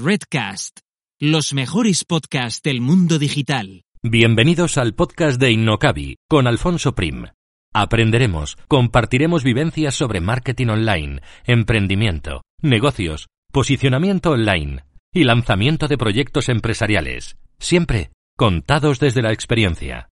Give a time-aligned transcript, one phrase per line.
[0.00, 0.78] Redcast,
[1.18, 3.82] los mejores podcasts del mundo digital.
[4.00, 7.24] Bienvenidos al podcast de Innocabi con Alfonso Prim.
[7.74, 17.36] Aprenderemos, compartiremos vivencias sobre marketing online, emprendimiento, negocios, posicionamiento online y lanzamiento de proyectos empresariales,
[17.58, 20.07] siempre contados desde la experiencia.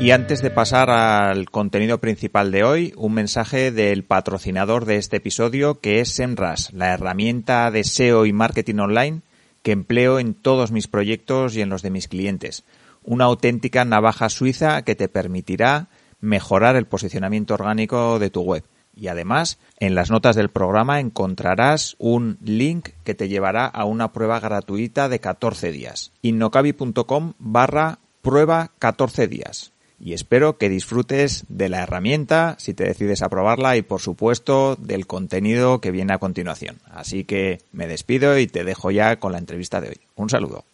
[0.00, 5.16] Y antes de pasar al contenido principal de hoy, un mensaje del patrocinador de este
[5.16, 9.22] episodio que es SEMrush, la herramienta de SEO y marketing online
[9.64, 12.62] que empleo en todos mis proyectos y en los de mis clientes.
[13.02, 15.88] Una auténtica navaja suiza que te permitirá
[16.20, 18.62] mejorar el posicionamiento orgánico de tu web.
[18.94, 24.12] Y además, en las notas del programa encontrarás un link que te llevará a una
[24.12, 26.12] prueba gratuita de 14 días.
[26.22, 33.22] innocabi.com barra prueba 14 días y espero que disfrutes de la herramienta si te decides
[33.22, 36.78] a probarla y por supuesto del contenido que viene a continuación.
[36.90, 40.00] Así que me despido y te dejo ya con la entrevista de hoy.
[40.14, 40.64] Un saludo.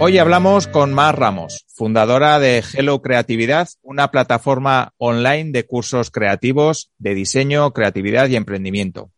[0.00, 6.90] Hoy hablamos con Mar Ramos, fundadora de Hello Creatividad, una plataforma online de cursos creativos
[6.98, 9.10] de diseño, creatividad y emprendimiento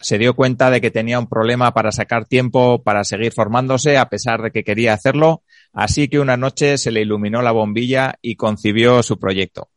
[0.00, 4.08] se dio cuenta de que tenía un problema para sacar tiempo para seguir formándose a
[4.08, 8.36] pesar de que quería hacerlo, así que una noche se le iluminó la bombilla y
[8.36, 9.70] concibió su proyecto.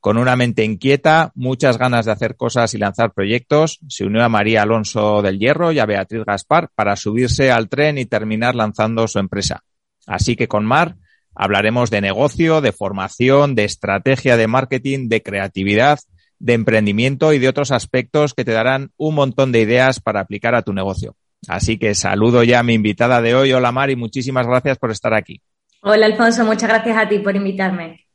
[0.00, 4.28] Con una mente inquieta, muchas ganas de hacer cosas y lanzar proyectos, se unió a
[4.28, 9.08] María Alonso del Hierro y a Beatriz Gaspar para subirse al tren y terminar lanzando
[9.08, 9.64] su empresa.
[10.06, 10.96] Así que con Mar
[11.34, 15.98] hablaremos de negocio, de formación, de estrategia de marketing, de creatividad,
[16.38, 20.54] de emprendimiento y de otros aspectos que te darán un montón de ideas para aplicar
[20.54, 21.16] a tu negocio.
[21.48, 23.52] Así que saludo ya a mi invitada de hoy.
[23.52, 25.40] Hola Mar y muchísimas gracias por estar aquí.
[25.82, 28.06] Hola Alfonso, muchas gracias a ti por invitarme.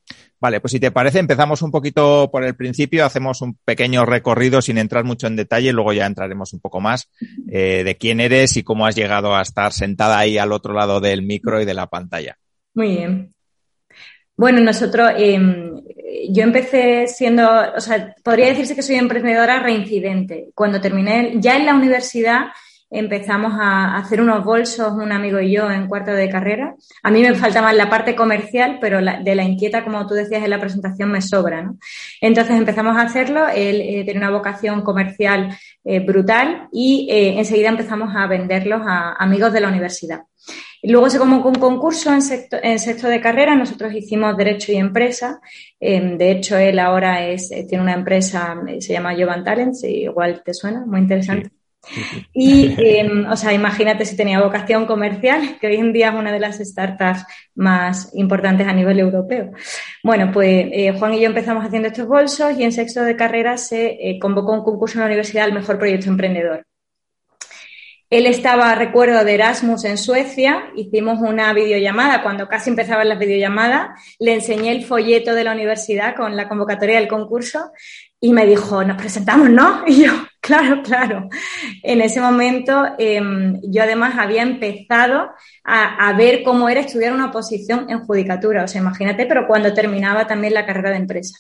[0.42, 4.59] Vale, pues si te parece, empezamos un poquito por el principio, hacemos un pequeño recorrido
[4.59, 7.12] sin entrar mucho en detalle, luego ya entraremos un poco más
[7.48, 11.00] eh, de quién eres y cómo has llegado a estar sentada ahí al otro lado
[11.00, 12.40] del micro y de la pantalla.
[12.74, 13.36] Muy bien.
[14.36, 15.40] Bueno, nosotros, eh,
[16.30, 20.50] yo empecé siendo, o sea, podría decirse que soy emprendedora reincidente.
[20.56, 22.48] Cuando terminé, ya en la universidad,
[22.92, 26.76] empezamos a hacer unos bolsos, un amigo y yo, en cuarto de carrera.
[27.02, 30.14] A mí me falta más la parte comercial, pero la, de la inquieta, como tú
[30.14, 31.78] decías en la presentación, me sobra, ¿no?
[32.20, 33.48] Entonces empezamos a hacerlo.
[33.48, 39.14] Él eh, tiene una vocación comercial eh, brutal y eh, enseguida empezamos a venderlos a
[39.14, 40.24] amigos de la universidad.
[40.81, 44.72] Y luego se como un concurso en sexto, en sexto, de carrera, nosotros hicimos Derecho
[44.72, 45.40] y Empresa.
[45.80, 50.53] Eh, de hecho, él ahora es, tiene una empresa, se llama Jovan Talents, igual te
[50.53, 51.50] suena, muy interesante.
[51.50, 51.62] Sí.
[52.34, 56.31] Y, eh, o sea, imagínate si tenía vocación comercial, que hoy en día es una
[56.31, 57.25] de las startups
[57.56, 59.52] más importantes a nivel europeo.
[60.03, 63.58] Bueno, pues eh, Juan y yo empezamos haciendo estos bolsos y en sexto de carrera
[63.58, 66.66] se eh, convocó un concurso en la universidad al mejor proyecto emprendedor.
[68.12, 73.92] Él estaba, recuerdo, de Erasmus en Suecia, hicimos una videollamada, cuando casi empezaban las videollamadas,
[74.20, 77.72] le enseñé el folleto de la universidad con la convocatoria del concurso
[78.20, 79.84] y me dijo, nos presentamos, ¿no?
[79.88, 80.12] Y yo,
[80.42, 81.30] claro, claro.
[81.84, 83.22] En ese momento eh,
[83.64, 85.30] yo además había empezado
[85.64, 90.28] a, ver cómo era estudiar una oposición en judicatura, o sea, imagínate, pero cuando terminaba
[90.28, 91.40] también la carrera de empresa.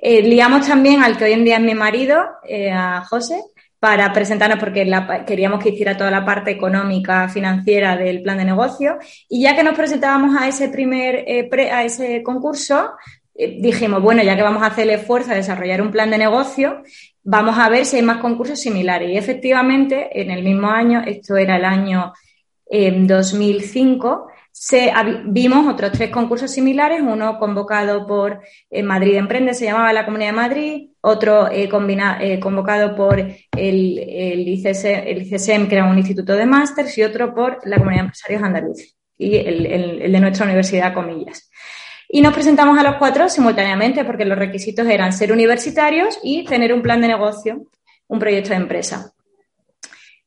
[0.00, 3.42] Eh, liamos también al que hoy en día es mi marido, eh, a José,
[3.86, 4.84] para presentarnos porque
[5.28, 8.98] queríamos que hiciera toda la parte económica, financiera del plan de negocio.
[9.28, 12.90] Y ya que nos presentábamos a ese primer, eh, a ese concurso,
[13.32, 16.18] eh, dijimos, bueno, ya que vamos a hacer el esfuerzo de desarrollar un plan de
[16.18, 16.82] negocio,
[17.22, 19.08] vamos a ver si hay más concursos similares.
[19.08, 22.12] Y efectivamente, en el mismo año, esto era el año
[22.68, 24.26] eh, 2005,
[24.58, 24.90] se,
[25.26, 30.30] vimos otros tres concursos similares, uno convocado por eh, Madrid Emprende, se llamaba la Comunidad
[30.30, 35.98] de Madrid, otro eh, eh, convocado por el, el, ICSM, el, ICSM, que era un
[35.98, 40.20] instituto de másters, y otro por la Comunidad de Empresarios Andaluz y el, el, de
[40.20, 41.50] nuestra universidad, comillas.
[42.08, 46.72] Y nos presentamos a los cuatro simultáneamente porque los requisitos eran ser universitarios y tener
[46.72, 47.66] un plan de negocio,
[48.08, 49.12] un proyecto de empresa.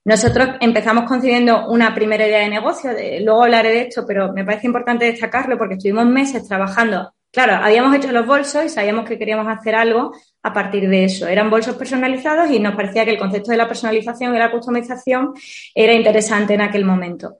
[0.06, 2.92] Nosotros empezamos concibiendo una primera idea de negocio,
[3.22, 7.13] luego hablaré de esto, pero me parece importante destacarlo porque estuvimos meses trabajando.
[7.31, 10.12] Claro, habíamos hecho los bolsos y sabíamos que queríamos hacer algo
[10.42, 11.28] a partir de eso.
[11.28, 15.34] Eran bolsos personalizados y nos parecía que el concepto de la personalización y la customización
[15.75, 17.38] era interesante en aquel momento.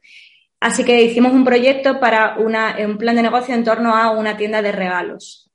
[0.60, 4.62] Así que hicimos un proyecto para un plan de negocio en torno a una tienda
[4.62, 5.49] de regalos.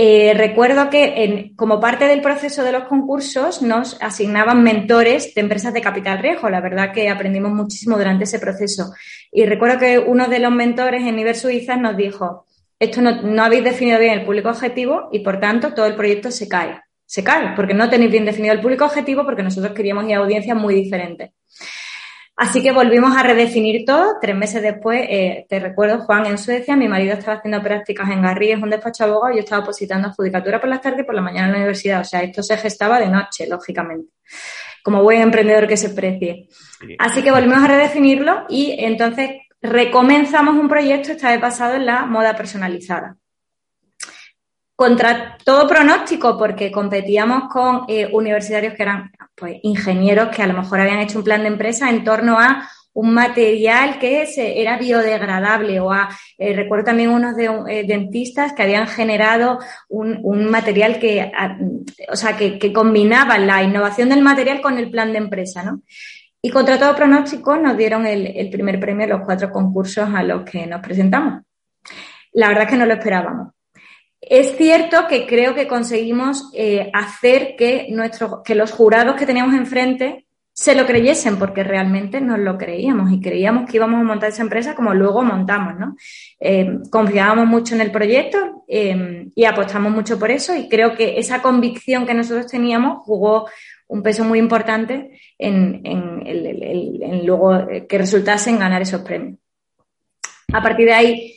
[0.00, 5.74] Eh, recuerdo que como parte del proceso de los concursos nos asignaban mentores de empresas
[5.74, 6.48] de capital riesgo.
[6.48, 8.92] La verdad que aprendimos muchísimo durante ese proceso.
[9.32, 12.46] Y recuerdo que uno de los mentores en Nivel Suiza nos dijo,
[12.78, 16.30] esto no, no habéis definido bien el público objetivo y por tanto todo el proyecto
[16.30, 16.80] se cae.
[17.04, 20.18] Se cae porque no tenéis bien definido el público objetivo porque nosotros queríamos ir a
[20.18, 21.32] audiencias muy diferentes.
[22.38, 24.16] Así que volvimos a redefinir todo.
[24.20, 28.22] Tres meses después, eh, te recuerdo, Juan, en Suecia, mi marido estaba haciendo prácticas en
[28.22, 31.02] Garrí, un despacho de abogados, y yo estaba positando a judicatura por las tardes y
[31.02, 32.00] por la mañana en la universidad.
[32.02, 34.12] O sea, esto se gestaba de noche, lógicamente,
[34.84, 36.48] como buen emprendedor que se precie.
[37.00, 39.30] Así que volvimos a redefinirlo y entonces
[39.60, 43.16] recomenzamos un proyecto, esta vez basado en la moda personalizada
[44.76, 50.54] contra todo pronóstico, porque competíamos con eh, universitarios que eran pues, ingenieros que a lo
[50.54, 52.68] mejor habían hecho un plan de empresa en torno a
[52.98, 58.62] un material que era biodegradable o a, eh, recuerdo también unos de, eh, dentistas que
[58.62, 61.30] habían generado un, material que,
[62.10, 65.82] o sea, que, combinaba la innovación del material con el plan de empresa, ¿no?
[66.42, 70.22] Y contra todo pronóstico nos dieron el, el primer premio en los cuatro concursos a
[70.24, 71.42] los que nos presentamos.
[72.32, 73.52] La verdad es que no lo esperábamos.
[74.20, 79.54] Es cierto que creo que conseguimos eh, hacer que, nuestro, que los jurados que teníamos
[79.54, 84.30] enfrente se lo creyesen, porque realmente nos lo creíamos y creíamos que íbamos a montar
[84.30, 85.94] esa empresa como luego montamos, ¿no?
[86.40, 91.20] Eh, confiábamos mucho en el proyecto eh, y apostamos mucho por eso y creo que
[91.20, 93.48] esa convicción que nosotros teníamos jugó
[93.86, 99.38] un peso muy importante en, en luego que resultase en ganar esos premios.
[100.52, 101.34] A partir de ahí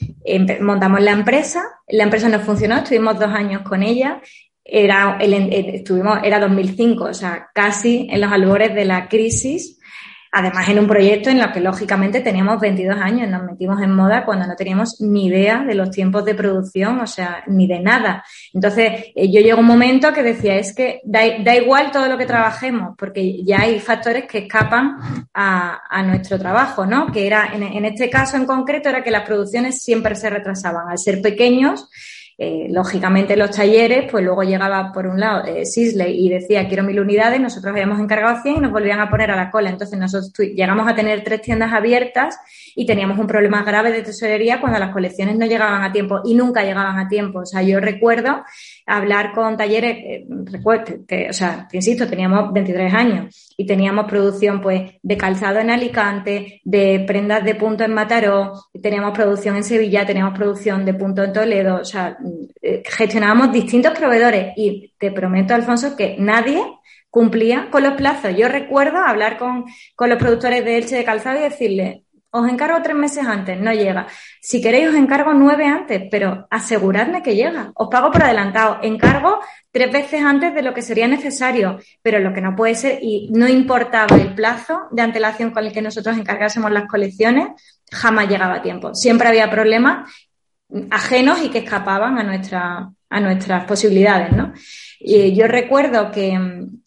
[0.62, 4.22] montamos la empresa, la empresa no funcionó, estuvimos dos años con ella,
[4.63, 9.81] era, el, estuvimos, era 2005, o sea, casi en los albores de la crisis
[10.33, 14.24] Además, en un proyecto en el que lógicamente teníamos 22 años, nos metimos en moda
[14.24, 18.24] cuando no teníamos ni idea de los tiempos de producción, o sea, ni de nada.
[18.54, 21.25] Entonces, eh, yo llego un momento que decía, es que da,
[21.56, 24.98] igual todo lo que trabajemos, porque ya hay factores que escapan
[25.33, 27.12] a, nuestro trabajo, ¿no?
[27.12, 30.89] Que era, en, en este caso en concreto, era que las producciones siempre se retrasaban.
[30.89, 31.89] Al ser pequeños,
[32.44, 36.82] eh, lógicamente los talleres, pues luego llegaba por un lado eh, Sisley y decía quiero
[36.82, 39.70] mil unidades, nosotros habíamos encargado 100 y nos volvían a poner a la cola.
[39.70, 42.40] Entonces nosotros llegamos a tener tres tiendas abiertas
[42.76, 46.36] y teníamos un problema grave de tesorería cuando las colecciones no llegaban a tiempo y
[46.36, 47.40] nunca llegaban a tiempo.
[47.40, 48.44] O sea, yo recuerdo
[48.86, 50.96] hablar con talleres, eh, recuerdo
[51.30, 56.62] o sea, te insisto, teníamos 23 años y teníamos producción pues de calzado en Alicante,
[56.64, 61.34] de prendas de punto en Mataró, teníamos producción en Sevilla, teníamos producción de punto en
[61.34, 62.18] Toledo, o sea,
[62.62, 66.62] eh, gestionábamos distintos proveedores y te prometo, Alfonso, que nadie
[67.10, 68.36] cumplía con los plazos.
[68.36, 69.66] Yo recuerdo hablar con,
[69.96, 73.74] con los productores de Elche de Calzado y decirle, os encargo tres meses antes, no
[73.74, 74.07] llega.
[74.39, 77.72] Si queréis, os encargo nueve antes, pero aseguradme que llega.
[77.75, 78.80] Os pago por adelantado.
[78.81, 83.00] Encargo tres veces antes de lo que sería necesario, pero lo que no puede ser,
[83.01, 87.50] y no importaba el plazo de antelación con el que nosotros encargásemos las colecciones,
[87.91, 88.96] jamás llegaba a tiempo.
[88.96, 90.10] Siempre había problemas
[90.89, 94.53] ajenos y que escapaban a, nuestra, a nuestras posibilidades, ¿no?
[95.03, 96.38] Y yo recuerdo que,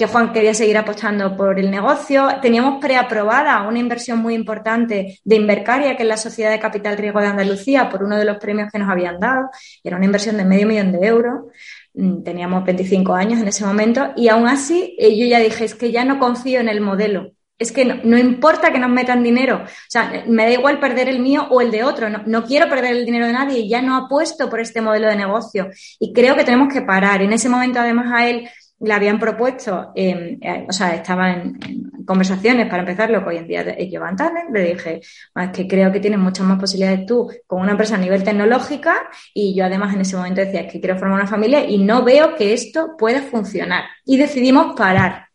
[0.06, 2.28] Juan quería seguir apostando por el negocio.
[2.40, 7.21] Teníamos preaprobada una inversión muy importante de Invercaria, que es la Sociedad de Capital Riesgo
[7.21, 9.50] de Andalucía, por uno de los premios que nos habían dado.
[9.83, 11.44] Era una inversión de medio millón de euros.
[11.94, 15.75] Mm, teníamos 25 años en ese momento y aún así eh, yo ya dije, es
[15.75, 17.33] que ya no confío en el modelo
[17.64, 21.21] es que no, importa que nos metan dinero, o sea, me da igual perder el
[21.21, 24.49] mío o el de otro, no, quiero perder el dinero de nadie ya no apuesto
[24.49, 25.68] por este modelo de negocio.
[25.99, 27.23] Y creo que tenemos que parar.
[27.23, 28.49] En ese momento, además, a él
[28.80, 31.59] le habían propuesto, em, eh, o sea, estaba en,
[32.04, 35.90] conversaciones para empezar, lo que hoy en día llevan talent, le dije, es que creo
[35.90, 39.94] que tienes muchas más posibilidades tú con una empresa a nivel tecnológica y yo además
[39.94, 42.97] en ese momento decía, es que quiero formar una familia y no veo que esto
[42.99, 43.85] pueda funcionar.
[44.04, 45.28] Y decidimos parar.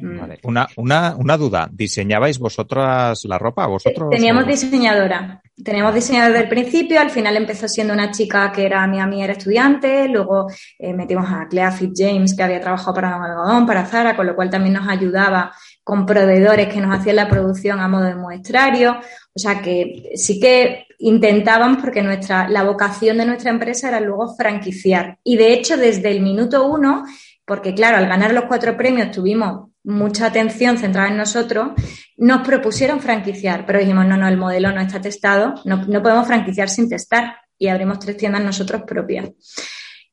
[0.00, 0.20] Mm.
[0.42, 3.66] Una, una, una, duda, ¿diseñabais vosotras la ropa?
[3.66, 4.10] ¿Vosotros?
[4.10, 5.42] Teníamos diseñadora.
[5.62, 9.24] Teníamos diseñadora desde el principio, al final empezó siendo una chica que era mi amiga,
[9.24, 10.48] era estudiante, luego
[10.78, 14.36] eh, metimos a Clea James, que había trabajado para Don Algodón, para Zara, con lo
[14.36, 18.98] cual también nos ayudaba con proveedores que nos hacían la producción a modo de muestrario.
[19.34, 24.34] O sea que sí que intentábamos, porque nuestra, la vocación de nuestra empresa era luego
[24.34, 25.18] franquiciar.
[25.24, 27.04] Y de hecho, desde el minuto uno,
[27.46, 31.70] porque claro, al ganar los cuatro premios tuvimos mucha atención centrada en nosotros,
[32.16, 36.26] nos propusieron franquiciar, pero dijimos, no, no, el modelo no está testado, no, no podemos
[36.26, 39.30] franquiciar sin testar y abrimos tres tiendas nosotros propias.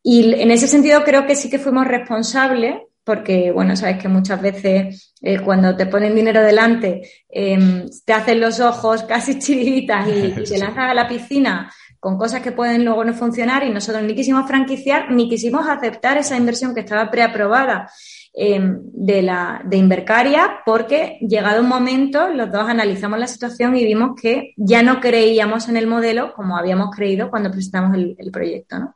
[0.04, 4.42] Y en ese sentido creo que sí que fuimos responsables porque, bueno, sabes que muchas
[4.42, 10.40] veces eh, cuando te ponen dinero delante, eh, te hacen los ojos casi chivitas y,
[10.40, 14.04] y te lanzas a la piscina con cosas que pueden luego no funcionar y nosotros
[14.04, 17.90] ni quisimos franquiciar ni quisimos aceptar esa inversión que estaba preaprobada
[18.34, 23.86] eh, de, la, de Invercaria porque llegado un momento los dos analizamos la situación y
[23.86, 28.32] vimos que ya no creíamos en el modelo como habíamos creído cuando presentamos el, el
[28.32, 28.96] proyecto, ¿no?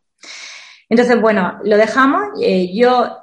[0.90, 2.22] Entonces, bueno, lo dejamos.
[2.42, 3.18] Eh, yo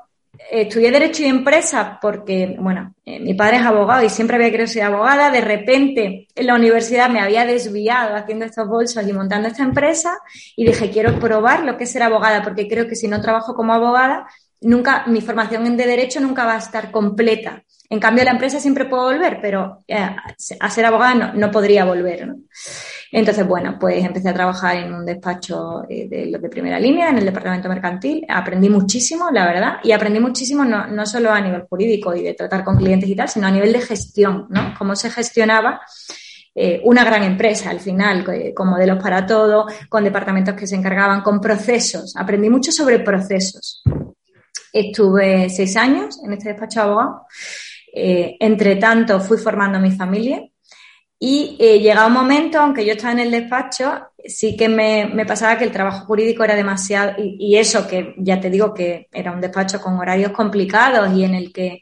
[0.51, 4.67] estudié Derecho y Empresa porque, bueno, eh, mi padre es abogado y siempre había querido
[4.67, 5.31] ser abogada.
[5.31, 10.19] De repente, en la universidad me había desviado haciendo estos bolsos y montando esta empresa
[10.57, 13.55] y dije, quiero probar lo que es ser abogada porque creo que si no trabajo
[13.55, 14.27] como abogada,
[14.65, 17.63] nunca, mi formación de Derecho nunca va a estar completa.
[17.89, 19.97] En cambio, la empresa siempre puedo volver, pero eh,
[20.61, 22.35] a ser abogada no, no podría volver.
[23.13, 27.11] Entonces, bueno, pues empecé a trabajar en un despacho eh, de los de primera línea,
[27.11, 28.27] en el departamento mercantil.
[28.29, 32.35] Aprendí muchísimo, la verdad, y aprendí muchísimo no, no solo a nivel jurídico y de
[32.35, 34.75] tratar con clientes y tal, sino a nivel de gestión, ¿no?
[34.77, 35.83] Cómo se gestionaba
[36.57, 41.23] eh, una gran empresa al final, con modelos para todo, con departamentos que se encargaban,
[41.23, 42.17] con procesos.
[42.17, 43.83] Aprendí mucho sobre procesos.
[44.75, 47.27] Estuve seis años en este despacho de abogado.
[47.95, 50.43] Eh, entre tanto, fui formando mi familia
[51.19, 55.57] y eh, llegado un momento, aunque yo estaba en el despacho, sí que me, pasaba
[55.57, 59.31] que el trabajo jurídico era demasiado, y, y, eso que ya te digo que era
[59.31, 61.81] un despacho con horarios complicados y en el que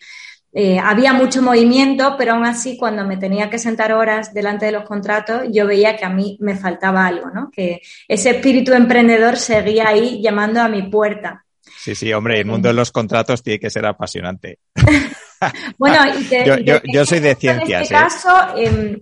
[0.55, 4.73] eh, había mucho movimiento, pero aún así cuando me tenía que sentar horas delante de
[4.73, 7.51] los contratos, yo veía que a mí me faltaba algo, ¿no?
[7.51, 11.42] Que ese espíritu emprendedor seguía ahí llamando a mi puerta.
[11.83, 14.61] Sí, sí, hombre, el mundo de los contratos tiene que ser apasionante.
[15.77, 17.69] bueno, y te, yo, yo, yo, soy de ciencias.
[17.69, 17.99] En este ¿eh?
[17.99, 18.99] caso, eh,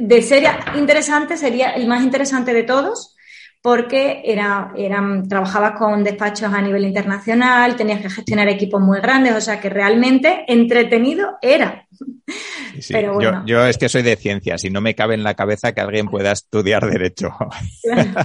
[0.00, 0.42] de ser
[0.74, 3.14] interesante sería el más interesante de todos
[3.62, 9.36] porque era, eran, trabajabas con despachos a nivel internacional, tenías que gestionar equipos muy grandes,
[9.36, 11.86] o sea que realmente entretenido era.
[12.26, 12.92] Sí, sí.
[12.92, 13.44] Pero bueno.
[13.46, 15.80] yo, yo, es que soy de ciencias y no me cabe en la cabeza que
[15.80, 17.30] alguien pueda estudiar derecho.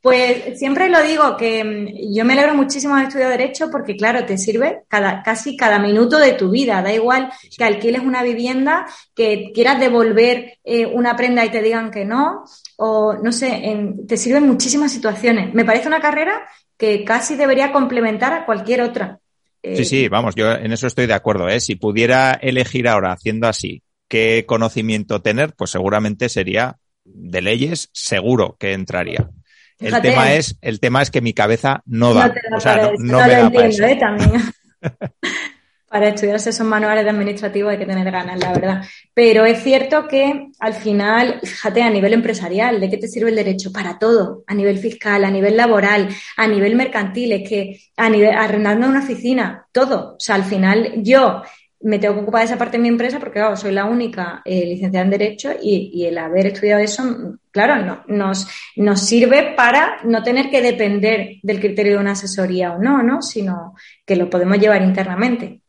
[0.00, 4.24] Pues siempre lo digo que mm, yo me alegro muchísimo de estudiar derecho porque claro,
[4.24, 6.82] te sirve cada, casi cada minuto de tu vida.
[6.82, 11.90] Da igual que alquiles una vivienda, que quieras devolver eh, una prenda y te digan
[11.90, 12.44] que no,
[12.76, 15.52] o no sé, en, te sirven muchísimas situaciones.
[15.52, 19.20] Me parece una carrera que casi debería complementar a cualquier otra.
[19.62, 21.48] Sí, sí, vamos, yo en eso estoy de acuerdo.
[21.48, 21.60] ¿eh?
[21.60, 28.56] Si pudiera elegir ahora, haciendo así, qué conocimiento tener, pues seguramente sería de leyes, seguro
[28.58, 29.30] que entraría.
[29.78, 32.34] El Fíjate, tema es, el tema es que mi cabeza no da.
[32.50, 33.84] No o sea, no, no, no me lo da para entiendo, eso.
[33.84, 33.96] ¿eh?
[33.96, 34.42] También.
[35.88, 38.82] para estudiarse esos manuales de administrativo hay que tener ganas, la verdad.
[39.14, 43.36] Pero es cierto que al final, fíjate, a nivel empresarial, ¿de qué te sirve el
[43.36, 43.72] derecho?
[43.72, 48.34] Para todo, a nivel fiscal, a nivel laboral, a nivel mercantil, es que a nivel
[48.34, 50.14] arrendando una oficina, todo.
[50.16, 51.42] O sea, al final yo
[51.80, 54.42] me tengo que ocupar de esa parte de mi empresa porque, claro, soy la única
[54.44, 59.98] eh, licenciada en Derecho y, el haber estudiado eso, claro, no, nos, nos sirve para
[60.04, 63.22] no tener que depender del criterio de una asesoría o no, ¿no?
[63.22, 65.60] Sino que lo podemos llevar internamente.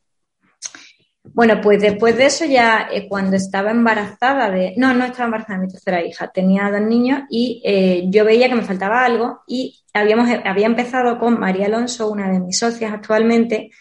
[1.39, 4.73] Bueno, pues después de eso ya eh, cuando estaba embarazada de...
[4.75, 8.49] No, no estaba embarazada de mi tercera hija, tenía dos niños y eh, yo veía
[8.49, 12.91] que me faltaba algo y habíamos, había empezado con María Alonso, una de mis socias
[12.91, 13.71] actualmente,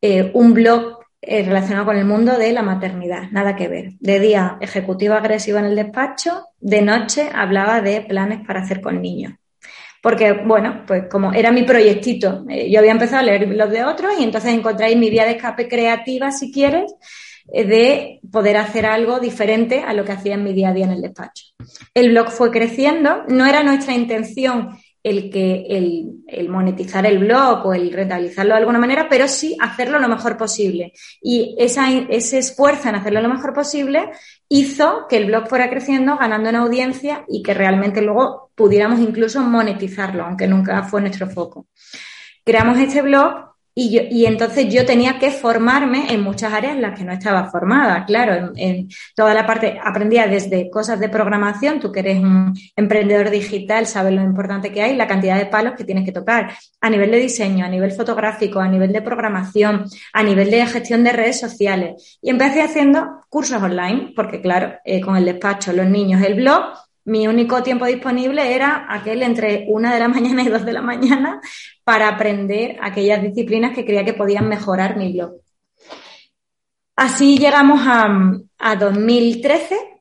[0.00, 3.94] eh, un blog relacionado con el mundo de la maternidad, nada que ver.
[3.98, 9.02] De día, ejecutiva agresiva en el despacho, de noche hablaba de planes para hacer con
[9.02, 9.32] niños
[10.04, 13.86] porque, bueno, pues como era mi proyectito, eh, yo había empezado a leer los de
[13.86, 16.94] otros y entonces encontré mi vía de escape creativa, si quieres,
[17.50, 20.84] eh, de poder hacer algo diferente a lo que hacía en mi día a día
[20.84, 21.46] en el despacho.
[21.94, 27.74] El blog fue creciendo, no era nuestra intención el que el, monetizar el blog o
[27.74, 30.94] el rentabilizarlo de alguna manera, pero sí hacerlo lo mejor posible.
[31.20, 34.10] Y ese esfuerzo en hacerlo lo mejor posible
[34.48, 39.42] hizo que el blog fuera creciendo, ganando en audiencia y que realmente luego pudiéramos incluso
[39.42, 41.66] monetizarlo, aunque nunca fue nuestro foco.
[42.42, 46.82] Creamos este blog y, yo, y entonces yo tenía que formarme en muchas áreas en
[46.82, 48.04] las que no estaba formada.
[48.04, 53.30] Claro, en, toda la parte, aprendía desde cosas de programación, tú que eres un emprendedor
[53.30, 56.90] digital, sabes lo importante que hay, la cantidad de palos que tienes que tocar, a
[56.90, 61.12] nivel de diseño, a nivel fotográfico, a nivel de programación, a nivel de gestión de
[61.12, 62.18] redes sociales.
[62.22, 66.62] Y empecé haciendo cursos online, porque claro, eh, con el despacho, los niños, el blog,
[67.04, 70.82] mi único tiempo disponible era aquel entre una de la mañana y dos de la
[70.82, 71.40] mañana
[71.84, 75.34] para aprender aquellas disciplinas que creía que podían mejorar mi blog.
[76.96, 78.08] Así llegamos a,
[78.58, 79.94] a 2013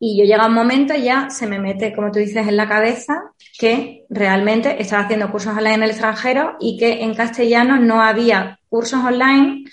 [0.00, 3.32] y yo llega un momento ya se me mete, como tú dices, en la cabeza
[3.58, 8.60] que realmente estaba haciendo cursos online en el extranjero y que en castellano no había
[8.68, 9.64] cursos online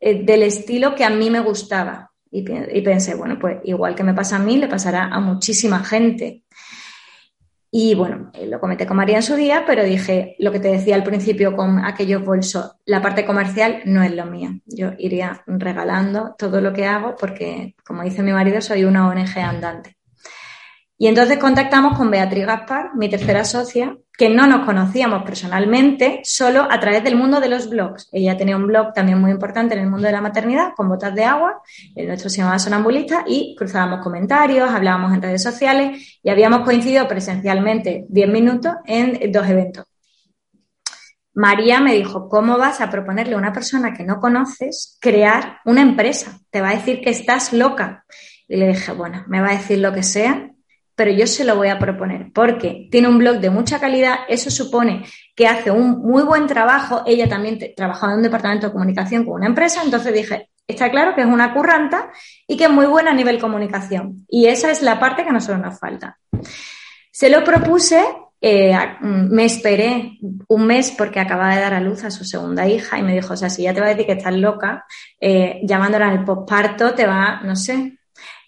[0.00, 2.10] eh, del estilo que a mí me gustaba.
[2.30, 2.42] Y,
[2.82, 6.44] pensé, bueno, pues igual que me pasa a mí, le pasará a muchísima gente.
[7.70, 10.68] Y bueno, eh, lo comenté con María en su día, pero dije lo que te
[10.68, 14.60] decía al principio con aquellos bolsos, la parte comercial no es lo mío.
[14.64, 19.38] Yo iría regalando todo lo que hago porque, como dice mi marido, soy una ONG
[19.38, 19.97] andante.
[21.00, 26.66] Y entonces contactamos con Beatriz Gaspar, mi tercera socia, que no nos conocíamos personalmente, solo
[26.68, 28.08] a través del mundo de los blogs.
[28.10, 31.14] Ella tenía un blog también muy importante en el mundo de la maternidad, con botas
[31.14, 31.62] de agua,
[31.94, 37.06] el nuestro se llamaba Sonambulista, y cruzábamos comentarios, hablábamos en redes sociales y habíamos coincidido
[37.06, 39.84] presencialmente 10 minutos en dos eventos.
[41.32, 45.82] María me dijo, ¿cómo vas a proponerle a una persona que no conoces crear una
[45.82, 46.40] empresa?
[46.50, 48.04] Te va a decir que estás loca.
[48.48, 50.50] Y le dije, bueno, me va a decir lo que sea,
[50.98, 54.50] pero yo se lo voy a proponer porque tiene un blog de mucha calidad, eso
[54.50, 55.04] supone
[55.36, 59.34] que hace un muy buen trabajo, ella también trabajaba en un departamento de comunicación con
[59.34, 62.10] una empresa, entonces dije, está claro que es una curranta
[62.48, 64.26] y que es muy buena a nivel comunicación.
[64.28, 66.18] Y esa es la parte que a nosotros nos falta.
[67.12, 68.04] Se lo propuse,
[68.40, 72.98] eh, me esperé un mes porque acababa de dar a luz a su segunda hija
[72.98, 74.84] y me dijo, o sea, si ya te va a decir que estás loca,
[75.20, 77.97] eh, llamándola al posparto, te va, no sé,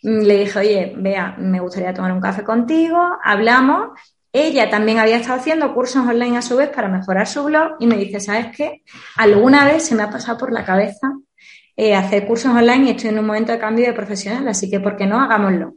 [0.02, 3.98] le dije, oye, vea, me gustaría tomar un café contigo, hablamos.
[4.32, 7.86] Ella también había estado haciendo cursos online a su vez para mejorar su blog y
[7.86, 8.82] me dice, ¿sabes qué?
[9.16, 11.12] Alguna vez se me ha pasado por la cabeza
[11.76, 14.80] eh, hacer cursos online y estoy en un momento de cambio de profesional, así que
[14.80, 15.20] ¿por qué no?
[15.20, 15.74] Hagámoslo.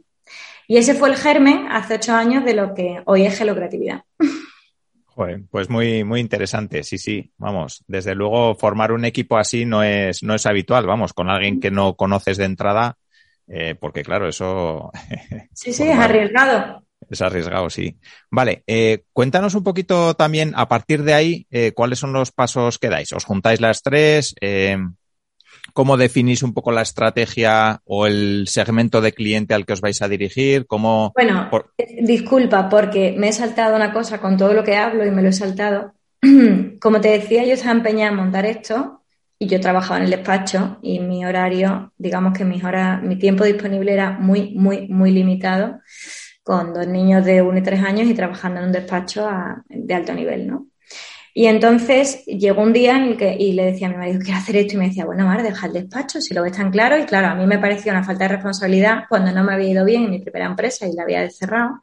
[0.68, 4.02] Y ese fue el germen hace ocho años de lo que hoy es Gelocreatividad.
[5.06, 9.82] Joder, pues muy, muy interesante, sí, sí, vamos, desde luego formar un equipo así no
[9.82, 12.98] es, no es habitual, vamos, con alguien que no conoces de entrada,
[13.48, 14.90] eh, porque claro, eso...
[15.52, 16.84] Sí, sí, es arriesgado.
[17.08, 17.96] Es arriesgado, sí.
[18.30, 22.78] Vale, eh, cuéntanos un poquito también, a partir de ahí, eh, cuáles son los pasos
[22.78, 23.12] que dais.
[23.12, 24.34] ¿Os juntáis las tres?
[25.72, 30.00] ¿Cómo definís un poco la estrategia o el segmento de cliente al que os vais
[30.02, 30.66] a dirigir?
[30.66, 31.12] ¿Cómo...
[31.14, 31.48] Bueno,
[32.02, 35.28] disculpa, porque me he saltado una cosa con todo lo que hablo y me lo
[35.28, 35.94] he saltado.
[36.80, 39.03] Como te decía, yo estaba empeñada en montar esto
[39.38, 43.44] y yo trabajaba en el despacho y mi horario, digamos que mis horas, mi tiempo
[43.44, 45.80] disponible era muy, muy, muy limitado
[46.42, 49.28] con dos niños de 1 y 3 años y trabajando en un despacho
[49.68, 50.68] de alto nivel, ¿no?
[51.36, 54.38] Y entonces llegó un día en el que y le decía a mi marido, quiero
[54.38, 56.96] hacer esto, y me decía, bueno, Mar, deja el despacho, si lo ves tan claro.
[56.96, 59.84] Y claro, a mí me parecía una falta de responsabilidad cuando no me había ido
[59.84, 61.82] bien en mi primera empresa y la había cerrado,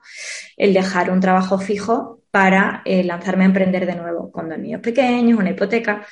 [0.55, 4.79] el dejar un trabajo fijo para eh, lanzarme a emprender de nuevo con dos niños
[4.79, 6.07] pequeños, una hipoteca.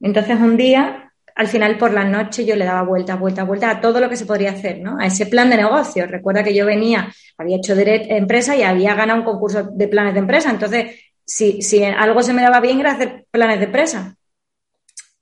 [0.00, 3.80] Entonces un día, al final por la noche yo le daba vuelta, vuelta, vuelta a
[3.80, 4.98] todo lo que se podría hacer, ¿no?
[4.98, 6.06] A ese plan de negocio.
[6.06, 10.20] Recuerda que yo venía, había hecho empresa y había ganado un concurso de planes de
[10.20, 10.50] empresa.
[10.50, 14.16] Entonces, si, algo se me daba bien era hacer planes de empresa.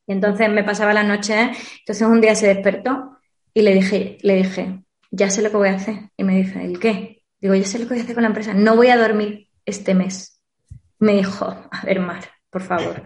[0.06, 1.52] Y entonces me pasaba la noche, ¿eh?
[1.80, 3.18] entonces un día se despertó
[3.52, 6.10] y le dije, le dije, ya sé lo que voy a hacer.
[6.16, 7.22] Y me dice, ¿el qué?
[7.40, 8.54] Digo, ya sé lo que voy a hacer con la empresa.
[8.54, 10.40] No voy a dormir este mes.
[10.98, 13.04] Me dijo, a ver, Mar, por favor,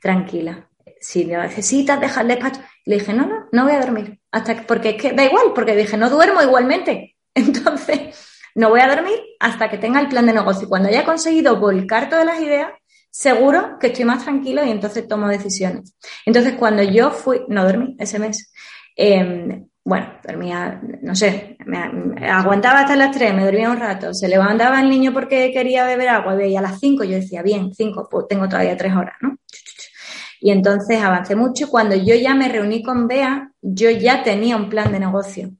[0.00, 0.67] tranquila
[1.08, 2.60] si necesitas, deja el despacho.
[2.84, 4.20] Le dije, no, no, no voy a dormir.
[4.30, 7.16] Hasta porque es que da igual, porque dije, no duermo igualmente.
[7.34, 8.14] Entonces,
[8.54, 10.68] no voy a dormir hasta que tenga el plan de negocio.
[10.68, 12.72] Cuando haya conseguido volcar todas las ideas,
[13.10, 15.94] seguro que estoy más tranquilo y entonces tomo decisiones.
[16.26, 18.52] Entonces, cuando yo fui, no dormí ese mes.
[18.94, 21.78] Em, bueno, dormía, no sé, me,
[22.28, 26.10] aguantaba hasta las 3, me dormía un rato, se levantaba el niño porque quería beber
[26.10, 29.38] agua, y a las 5, yo decía, bien, 5, pues tengo todavía 3 horas, ¿no?
[30.40, 31.68] Y entonces avancé mucho.
[31.68, 35.50] Cuando yo ya me reuní con Bea, yo ya tenía un plan de negocio.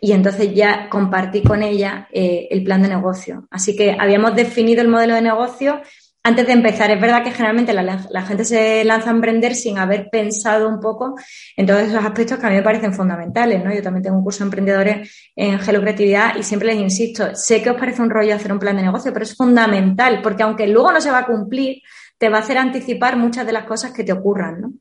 [0.00, 3.46] Y entonces ya compartí con ella eh, el plan de negocio.
[3.50, 5.80] Así que habíamos definido el modelo de negocio
[6.24, 6.90] antes de empezar.
[6.90, 11.16] Es verdad que generalmente la, gente se lanza a emprender sin haber pensado un poco
[11.56, 13.62] en todos esos aspectos que a mí me parecen fundamentales.
[13.64, 13.74] ¿no?
[13.74, 17.70] Yo también tengo un curso de emprendedores en Gelocreatividad y siempre les insisto, sé que
[17.70, 20.92] os parece un rollo hacer un plan de negocio, pero es fundamental porque aunque luego
[20.92, 21.82] no se va a cumplir,
[22.22, 24.72] te va a hacer anticipar muchas de las cosas que te ocurran, ¿no?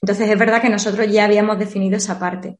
[0.00, 2.58] Entonces es verdad que nosotros ya habíamos definido esa parte.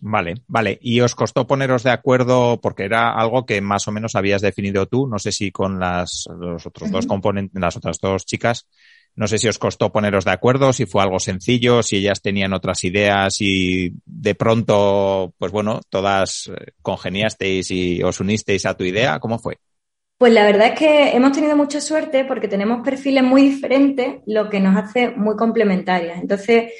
[0.00, 0.76] Vale, vale.
[0.82, 4.86] ¿Y os costó poneros de acuerdo porque era algo que más o menos habías definido
[4.86, 5.06] tú?
[5.06, 8.66] No sé si con las los otros dos componentes, las otras dos chicas,
[9.14, 12.54] no sé si os costó poneros de acuerdo, si fue algo sencillo, si ellas tenían
[12.54, 18.82] otras ideas y de pronto, pues bueno, todas eh, congeniasteis y os unisteis a tu
[18.82, 19.20] idea.
[19.20, 19.60] ¿Cómo fue?
[20.18, 24.50] Pues la verdad es que hemos tenido mucha suerte porque tenemos perfiles muy diferentes, lo
[24.50, 26.20] que nos hace muy complementarias.
[26.20, 26.72] Entonces,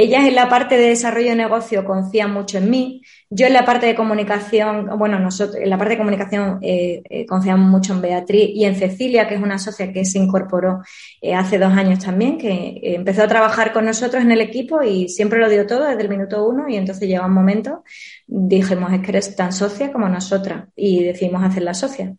[0.00, 3.02] Ellas en la parte de desarrollo de negocio confían mucho en mí.
[3.30, 7.26] Yo en la parte de comunicación, bueno, nosotros en la parte de comunicación eh, eh,
[7.26, 10.82] confiamos mucho en Beatriz y en Cecilia, que es una socia que se incorporó
[11.20, 15.08] eh, hace dos años también, que empezó a trabajar con nosotros en el equipo y
[15.08, 17.82] siempre lo dio todo desde el minuto uno y entonces llega un momento,
[18.28, 22.14] dijimos, es que eres tan socia como nosotras y decidimos hacer la socia.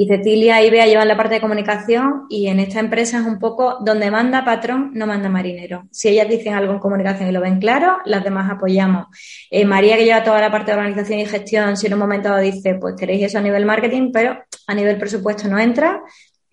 [0.00, 3.38] Y Cecilia y Bea llevan la parte de comunicación y en esta empresa es un
[3.38, 5.88] poco donde manda patrón, no manda marinero.
[5.90, 9.08] Si ellas dicen algo en comunicación y lo ven claro, las demás apoyamos.
[9.50, 12.34] Eh, María, que lleva toda la parte de organización y gestión, si en un momento
[12.38, 16.00] dice, pues queréis eso a nivel marketing, pero a nivel presupuesto no entra,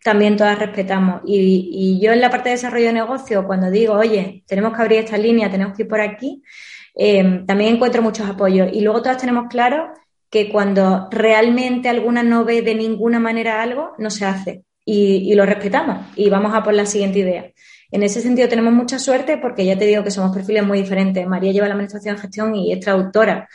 [0.04, 1.22] también todas respetamos.
[1.26, 5.00] Y, yo en la parte de desarrollo de negocio, cuando digo, oye, tenemos que abrir
[5.00, 6.44] esta línea, tenemos que ir por aquí,
[6.96, 8.68] eh, también encuentro muchos apoyos.
[8.74, 9.94] Y luego todas tenemos claro
[10.30, 14.64] que cuando realmente alguna no ve de ninguna manera algo, no se hace.
[14.90, 17.52] Y, lo respetamos y vamos a por la siguiente idea.
[17.92, 21.28] En ese sentido tenemos mucha suerte porque ya te digo que somos perfiles muy diferentes.
[21.28, 23.50] María lleva la administración de gestión y es traductora.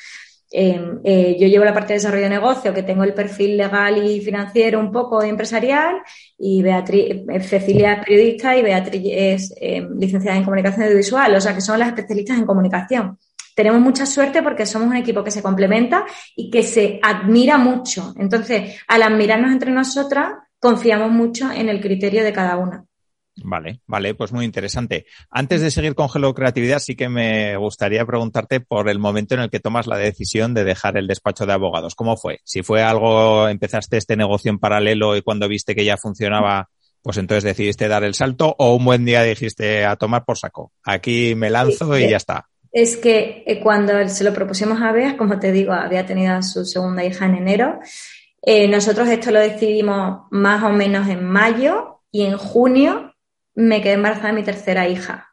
[0.51, 4.05] Em, eh, yo llevo la parte de desarrollo de negocio, que tengo el perfil legal
[4.07, 5.97] y financiero un poco empresarial,
[6.37, 9.55] y Beatriz, eh, Cecilia es periodista y Beatriz es
[9.99, 13.19] licenciada en comunicación audiovisual, o sea que son las especialistas en comunicación
[13.55, 16.05] tenemos mucha suerte porque somos un equipo que se complementa
[16.37, 18.15] y que se admira mucho.
[18.17, 22.85] Entonces, al admirarnos entre nosotras, confiamos mucho en el criterio de cada una.
[23.37, 25.07] Vale, vale, pues muy interesante.
[25.31, 29.41] Antes de seguir con Hello Creatividad, sí que me gustaría preguntarte por el momento en
[29.41, 31.95] el que tomas la decisión de dejar el despacho de abogados.
[31.95, 32.41] ¿Cómo fue?
[32.45, 36.69] Si fue algo, empezaste este negocio en paralelo y cuando viste que ya funcionaba,
[37.01, 40.73] pues entonces decidiste dar el salto o un buen día dijiste a tomar por saco.
[40.85, 45.17] Aquí me lanzo y ya está es que eh, cuando se lo propusimos a Bea,
[45.17, 47.79] como te digo, había tenido a su segunda hija en enero,
[48.41, 53.15] eh, nosotros esto lo decidimos más o menos en mayo y en junio
[53.55, 55.29] me quedé embarazada de mi tercera hija.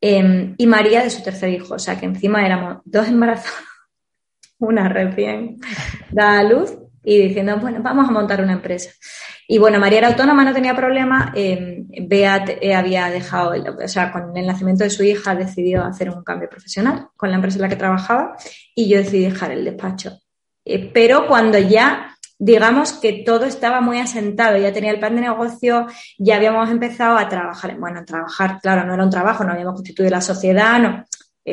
[0.00, 3.52] Em, y María de su tercer hijo, o sea que encima éramos dos embarazadas,
[4.58, 5.58] una recién
[6.10, 8.90] da a luz y diciendo, bueno, vamos a montar una empresa.
[9.52, 11.32] Y bueno, María era autónoma, no tenía problema.
[11.34, 13.52] Eh, Bea eh, había dejado,
[13.84, 17.34] o sea, con el nacimiento de su hija decidió hacer un cambio profesional con la
[17.34, 18.36] empresa en la que trabajaba
[18.76, 20.20] y yo decidí dejar el despacho.
[20.64, 25.22] Eh, pero cuando ya, digamos que todo estaba muy asentado, ya tenía el plan de
[25.22, 29.74] negocio, ya habíamos empezado a trabajar, bueno, trabajar, claro, no era un trabajo, no habíamos
[29.74, 31.04] constituido la sociedad, no,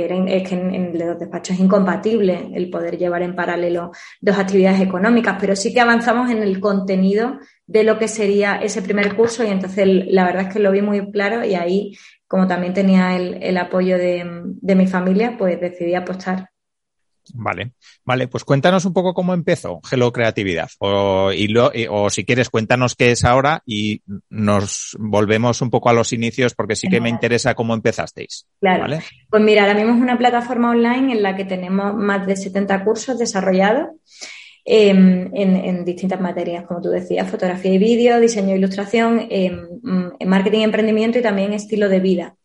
[0.06, 5.38] es que en, los despachos es incompatible el poder llevar en paralelo dos actividades económicas,
[5.40, 9.48] pero sí que avanzamos en el contenido de lo que sería ese primer curso y
[9.48, 13.58] entonces la verdad es que lo vi muy claro y ahí, como también tenía el,
[13.58, 14.26] apoyo de,
[14.62, 16.50] de mi familia, pues decidí apostar
[17.34, 17.74] Vale,
[18.06, 21.54] vale, pues cuéntanos un poco cómo empezó Hello Creatividad o, y
[21.90, 26.54] o si quieres cuéntanos qué es ahora y nos volvemos un poco a los inicios
[26.56, 28.48] porque sí que me interesa cómo empezasteis.
[28.60, 28.86] Claro.
[29.30, 32.84] Pues mira, ahora mismo es una plataforma online en la que tenemos más de 70
[32.84, 33.90] cursos desarrollados
[34.63, 39.68] em, en, distintas materias, como tú decías, fotografía y vídeo, diseño e ilustración, em,
[40.26, 42.37] marketing y emprendimiento y también estilo de vida.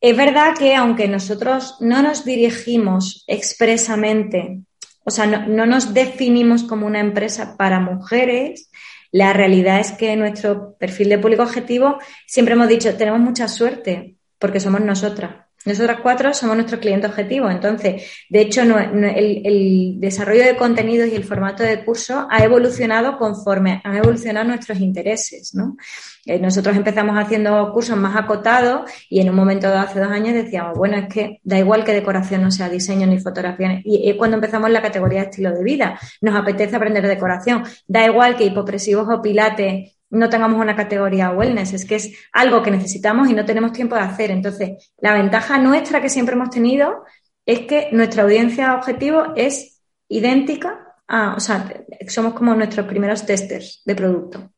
[0.00, 4.60] Es verdad que aunque nosotros no nos dirigimos expresamente,
[5.04, 8.70] o sea, no, nos definimos como una empresa para mujeres,
[9.12, 14.16] la realidad es que nuestro perfil de público objetivo siempre hemos dicho, tenemos mucha suerte
[14.38, 15.49] porque somos nosotras.
[15.66, 17.50] Nosotras cuatro somos nuestro cliente objetivo.
[17.50, 23.82] Entonces, de hecho, el, desarrollo de contenidos y el formato de curso ha evolucionado conforme
[23.84, 25.54] han evolucionado nuestros intereses.
[25.54, 25.76] ¿no?
[26.24, 30.78] Eh, nosotros empezamos haciendo cursos más acotados y en un momento hace dos años decíamos,
[30.78, 33.82] bueno, es que da igual que decoración no sea diseño ni fotografía.
[33.84, 35.98] Y es cuando empezamos la categoría de estilo de vida.
[36.22, 37.64] Nos apetece aprender decoración.
[37.86, 42.62] Da igual que hipopresivos o pilates no tengamos una categoría wellness, es que es algo
[42.62, 44.30] que necesitamos y no tenemos tiempo de hacer.
[44.30, 47.04] Entonces, la ventaja nuestra que siempre hemos tenido
[47.46, 51.64] es que nuestra audiencia objetivo es idéntica a, o sea,
[52.08, 54.50] somos como nuestros primeros testers de producto.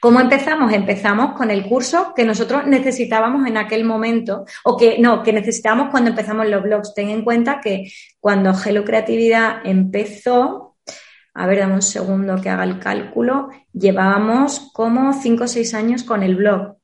[0.00, 0.72] ¿Cómo empezamos?
[0.72, 5.90] Empezamos con el curso que nosotros necesitábamos en aquel momento, o que no, que necesitábamos
[5.90, 6.92] cuando empezamos los blogs.
[6.92, 7.88] Ten en cuenta que
[8.18, 10.71] cuando Hello Creatividad empezó,
[11.34, 16.02] a ver, dame un segundo que haga el cálculo, llevábamos como cinco o seis años
[16.02, 16.76] con el blog.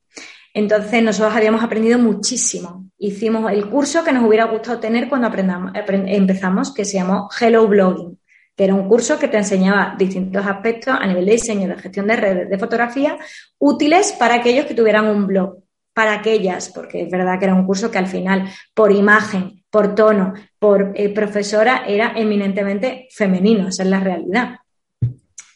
[0.55, 2.87] Entonces nosotros habíamos aprendido muchísimo.
[2.99, 8.19] Hicimos el curso que nos hubiera gustado tener cuando empezamos, que se llamó Hello Blogging,
[8.57, 12.07] que era un curso que te enseñaba distintos aspectos a nivel de diseño, de gestión
[12.09, 13.17] de redes, de fotografía,
[13.59, 15.59] útiles para aquellos que tuvieran un blog,
[15.93, 19.95] para aquellas, porque es verdad que era un curso que al final, por imagen, por
[19.95, 24.57] tono, por eh, profesora, era eminentemente femenino, esa es la realidad.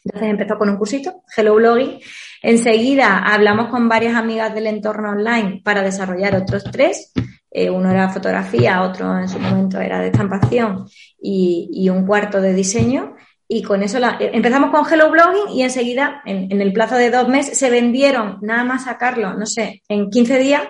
[0.05, 2.01] Entonces empezó con un cursito, Hello Blogging,
[2.43, 7.13] Enseguida hablamos con varias amigas del entorno online para desarrollar otros tres.
[7.49, 10.87] Eh, uno era fotografía, otro en su momento era de estampación
[11.21, 13.15] y, un cuarto de diseño.
[13.47, 17.11] Y con eso la, empezamos con Hello Blogging y enseguida, en, en, el plazo de
[17.11, 20.63] dos meses, se vendieron nada más sacarlo, no sé, en 15 días,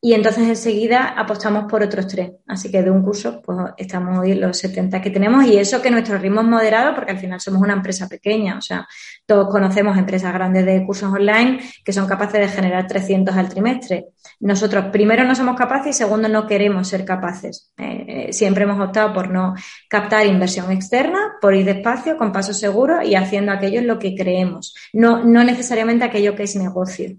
[0.00, 2.30] y entonces enseguida apostamos por otros tres.
[2.46, 5.90] Así que de un curso, pues estamos hoy los 70 que tenemos y eso que
[5.90, 8.58] nuestro ritmo es moderado porque al final somos una empresa pequeña.
[8.58, 8.86] O sea,
[9.24, 14.08] todos conocemos empresas grandes de cursos online que son capaces de generar 300 al trimestre.
[14.40, 17.72] Nosotros primero no somos capaces y segundo no queremos ser capaces.
[17.78, 19.54] Eh, siempre hemos optado por no
[19.88, 24.14] captar inversión externa, por ir despacio, con pasos seguros y haciendo aquello en lo que
[24.14, 24.74] creemos.
[24.92, 27.16] No, no necesariamente aquello que es negocio.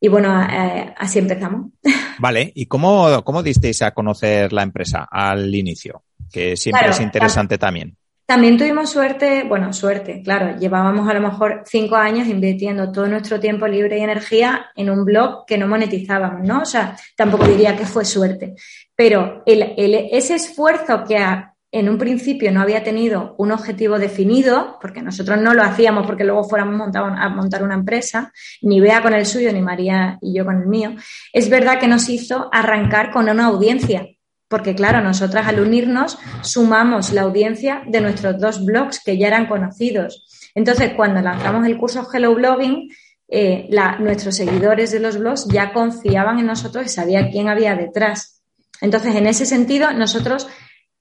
[0.00, 1.72] Y bueno, eh, así empezamos.
[2.18, 6.02] Vale, ¿y cómo, cómo disteis a conocer la empresa al inicio?
[6.32, 7.96] Que siempre es interesante también.
[8.30, 13.40] También tuvimos suerte, bueno, suerte, claro, llevábamos a lo mejor cinco años invirtiendo todo nuestro
[13.40, 16.60] tiempo libre y energía en un blog que no monetizábamos, ¿no?
[16.60, 18.54] O sea, tampoco diría que fue suerte,
[18.94, 19.64] pero el,
[20.12, 25.40] ese esfuerzo que ha, en un principio no había tenido un objetivo definido, porque nosotros
[25.40, 29.52] no lo hacíamos porque luego fuéramos a montar una empresa, ni Bea con el suyo,
[29.52, 30.94] ni María y yo con el mío,
[31.32, 34.06] es verdad que nos hizo arrancar con una audiencia.
[34.48, 39.46] Porque claro, nosotras al unirnos sumamos la audiencia de nuestros dos blogs que ya eran
[39.46, 40.26] conocidos.
[40.56, 42.90] Entonces, cuando lanzamos el curso Hello Blogging,
[43.28, 48.42] eh, nuestros seguidores de los blogs ya confiaban en nosotros y sabían quién había detrás.
[48.80, 50.48] Entonces, en ese sentido, nosotros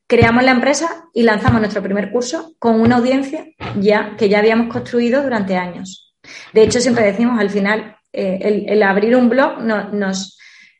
[0.09, 3.45] creamos la empresa y lanzamos nuestro primer curso con una audiencia
[3.79, 6.15] ya que ya habíamos construido durante años.
[6.51, 10.37] De hecho, siempre decimos al final, eh, el, abrir un blog nos,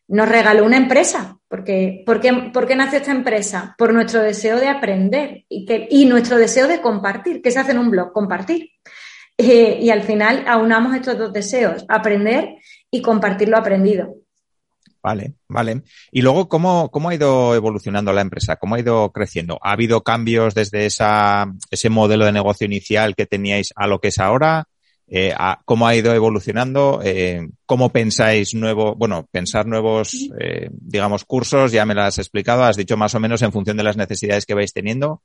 [0.08, 1.38] nos regaló una empresa.
[1.48, 3.76] Porque, ¿por, qué, nace esta empresa?
[3.78, 7.42] Por nuestro deseo de aprender y, nuestro deseo de compartir.
[7.42, 8.12] ¿Qué se hace en un blog?
[8.12, 8.70] Compartir.
[9.38, 12.58] Eh, y al final aunamos estos dos deseos, aprender
[12.92, 14.15] y compartir lo aprendido.
[15.01, 15.83] Vale, vale.
[16.12, 18.57] Y luego, ¿cómo, ¿cómo ha ido evolucionando la empresa?
[18.57, 19.57] ¿Cómo ha ido creciendo?
[19.62, 24.09] ¿Ha habido cambios desde esa, ese modelo de negocio inicial que teníais a lo que
[24.09, 24.67] es ahora?
[25.12, 25.33] Eh,
[25.65, 27.01] ¿Cómo ha ido evolucionando?
[27.03, 31.71] Eh, ¿Cómo pensáis nuevo, bueno, pensar nuevos, eh, digamos, cursos?
[31.71, 34.45] Ya me lo has explicado, has dicho más o menos en función de las necesidades
[34.45, 35.21] que vais teniendo.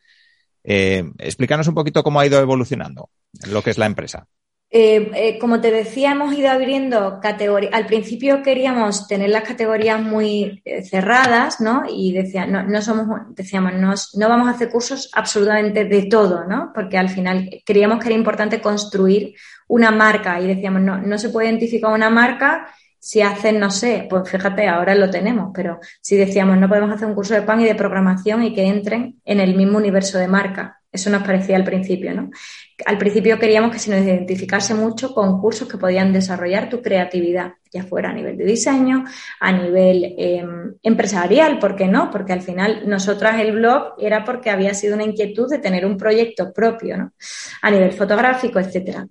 [0.63, 3.11] explícanos un poquito cómo ha ido evolucionando
[3.49, 4.27] lo que es la empresa.
[4.77, 7.73] Eh, eh, como te decía, hemos ido abriendo categorías.
[7.73, 11.85] Al principio queríamos tener las categorías muy eh, cerradas, ¿no?
[11.89, 13.07] Y decía, no, no somos,
[13.37, 16.73] decíamos, no, no, vamos a hacer cursos absolutamente de todo, ¿no?
[16.75, 19.37] Porque al final creíamos que era importante construir
[19.69, 22.67] una marca y decíamos, no, no se puede identificar una marca
[22.99, 27.07] si hacen, no sé, pues fíjate, ahora lo tenemos, pero si decíamos, no podemos hacer
[27.07, 30.27] un curso de pan y de programación y que entren en el mismo universo de
[30.27, 30.81] marca.
[30.95, 32.31] Eso nos parecía al principio, ¿no?
[32.87, 37.55] Al principio queríamos que se nos identificase mucho con cursos que podían desarrollar tu creatividad,
[37.73, 39.05] ya fuera a nivel de diseño,
[39.41, 42.13] a nivel em, empresarial, ¿por qué no?
[42.13, 45.97] Porque al final nosotras el blog era porque había sido una inquietud de tener un
[45.97, 47.13] proyecto propio, ¿no?
[47.63, 49.05] A nivel fotográfico, etcétera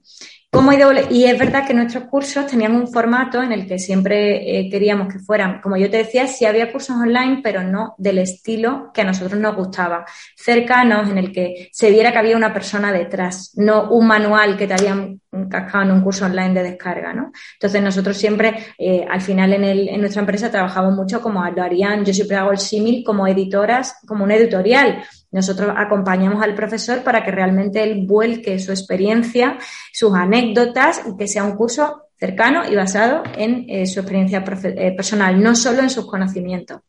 [1.10, 5.12] y es verdad que nuestros cursos tenían un formato en el que siempre eh, queríamos
[5.12, 9.02] que fueran, como yo te decía, sí había cursos online, pero no del estilo que
[9.02, 13.54] a nosotros nos gustaba, cercanos, en el que se viera que había una persona detrás,
[13.56, 17.32] no un manual que te habían cascado en un curso online de descarga, ¿no?
[17.54, 21.63] Entonces nosotros siempre, eh, al final en, el, en nuestra empresa trabajamos mucho como lo
[21.63, 27.04] harían, yo siempre hago el símil como editoras, como un editorial nosotros acompañamos al profesor
[27.04, 29.58] para que realmente él vuelque su experiencia,
[29.91, 34.96] sus anécdotas y que sea un curso cercano y basado en eh, su experiencia eh,
[34.96, 36.82] personal, no solo en sus conocimientos.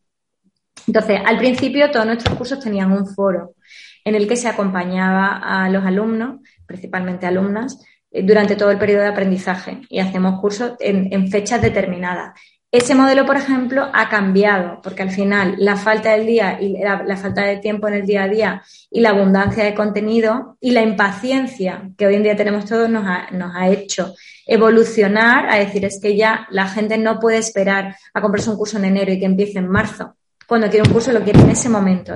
[0.87, 3.55] Entonces, al principio todos nuestros cursos tenían un foro
[4.03, 9.01] en el que se acompañaba a los alumnos, principalmente alumnas, eh, durante todo el periodo
[9.01, 12.39] de aprendizaje y hacemos cursos en fechas determinadas.
[12.75, 17.15] Ese modelo, por ejemplo, ha cambiado porque al final la falta del día y la,
[17.15, 20.81] falta de tiempo en el día a día y la abundancia de contenido y la
[20.81, 24.13] impaciencia que hoy en día tenemos todos nos ha, hecho
[24.45, 28.77] evolucionar a decir es que ya la gente no puede esperar a comprarse un curso
[28.77, 30.17] en enero y que empiece en marzo.
[30.45, 32.13] Cuando quiere un curso lo quiere en ese momento.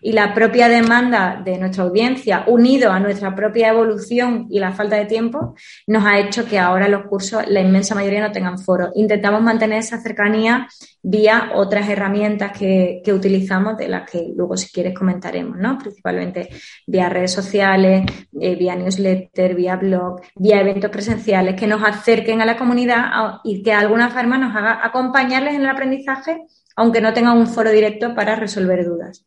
[0.00, 4.96] Y la propia demanda de nuestra audiencia, unido a nuestra propia evolución y la falta
[4.96, 5.54] de tiempo,
[5.86, 8.90] nos ha hecho que ahora los cursos, la inmensa mayoría no tengan foro.
[8.94, 10.68] Intentamos mantener esa cercanía
[11.02, 15.78] vía otras herramientas que, utilizamos, de las que luego, si quieres, comentaremos, ¿no?
[15.78, 16.48] Principalmente
[16.86, 18.04] vía redes sociales,
[18.40, 23.62] eh, vía newsletter, vía blog, vía eventos presenciales que nos acerquen a la comunidad y
[23.62, 26.42] que de alguna forma nos haga acompañarles en el aprendizaje
[26.76, 29.26] aunque no tengan un foro directo para resolver dudas.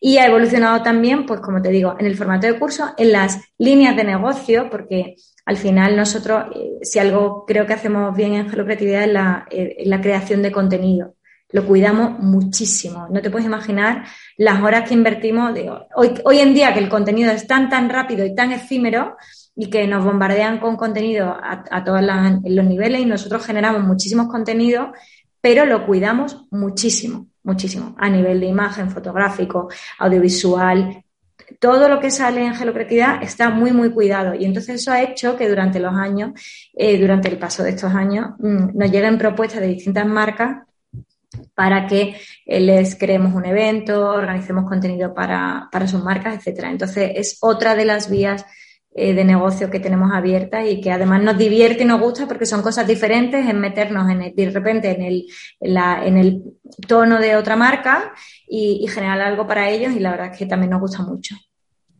[0.00, 3.40] Y ha evolucionado también, pues como te digo, en el formato de curso, en las
[3.58, 8.46] líneas de negocio, porque Al final, nosotros, eh, si algo creo que hacemos bien en
[8.50, 11.16] Hello Creatividad es la, eh, creación de contenido.
[11.50, 13.08] Lo cuidamos muchísimo.
[13.10, 14.04] No te puedes imaginar
[14.38, 15.52] las horas que invertimos.
[15.96, 19.16] hoy, hoy en día que el contenido es tan, tan rápido y tan efímero,
[19.56, 24.88] y que nos bombardean con contenido a, todos los niveles y nosotros generamos muchísimos contenidos,
[25.40, 31.04] pero lo cuidamos muchísimo, muchísimo, a nivel de imagen, fotográfico, audiovisual.
[31.60, 34.34] Todo lo que sale en Gelocreatividad está muy, muy cuidado.
[34.34, 36.32] Y entonces eso ha hecho que durante los años,
[36.74, 40.66] eh, durante el paso de estos años, mm, nos lleguen propuestas de distintas marcas
[41.54, 46.70] para que eh, les creemos un evento, organicemos contenido para, para sus marcas, etcétera.
[46.70, 48.44] Entonces, es otra de las vías
[48.96, 52.46] eh, de negocio que tenemos abierta y que además nos divierte y nos gusta porque
[52.46, 55.26] son cosas diferentes en meternos en de repente en el,
[55.60, 56.42] en, el
[56.86, 58.14] tono de otra marca
[58.46, 61.34] y, generar algo para ellos y la verdad es que también nos gusta mucho.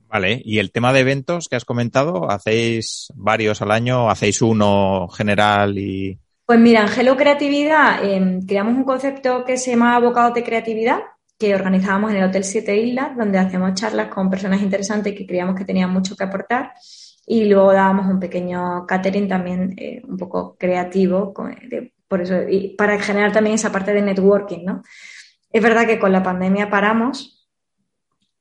[0.09, 4.09] Vale, y el tema de eventos que has comentado, ¿hacéis varios al año?
[4.09, 6.17] ¿Hacéis uno general y...?
[6.47, 11.01] Pues mira, en Hello Creatividad em, creamos un concepto que se llama Abocados de Creatividad,
[11.53, 15.65] organizábamos en el Hotel Siete Islas, donde hacíamos charlas con personas interesantes que creíamos que
[15.65, 16.73] tenían mucho que aportar.
[17.27, 21.35] Y luego dábamos un pequeño catering también eh, un poco creativo,
[22.09, 24.83] por eso, y para generar también esa parte de networking, ¿no?
[25.51, 27.49] Es verdad que con la pandemia paramos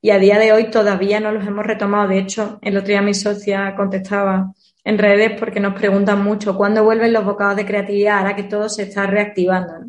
[0.04, 2.08] y a día de hoy todavía no los hemos retomado.
[2.08, 4.52] De hecho, el otro día mi socia contestaba
[4.84, 8.68] en redes porque nos preguntan mucho cuándo vuelven los bocados de creatividad ahora que todo
[8.68, 9.86] se está reactivando.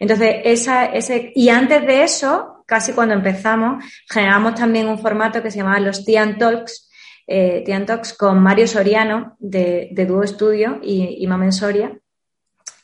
[0.00, 5.50] Entonces, esa, ese, y antes de eso, casi cuando empezamos, generamos también un formato que
[5.50, 6.90] se llamaba los Tian Talks,
[7.26, 11.98] eh, Tian Talks con Mario Soriano de, de Duo Studio y, y Mamen Soria,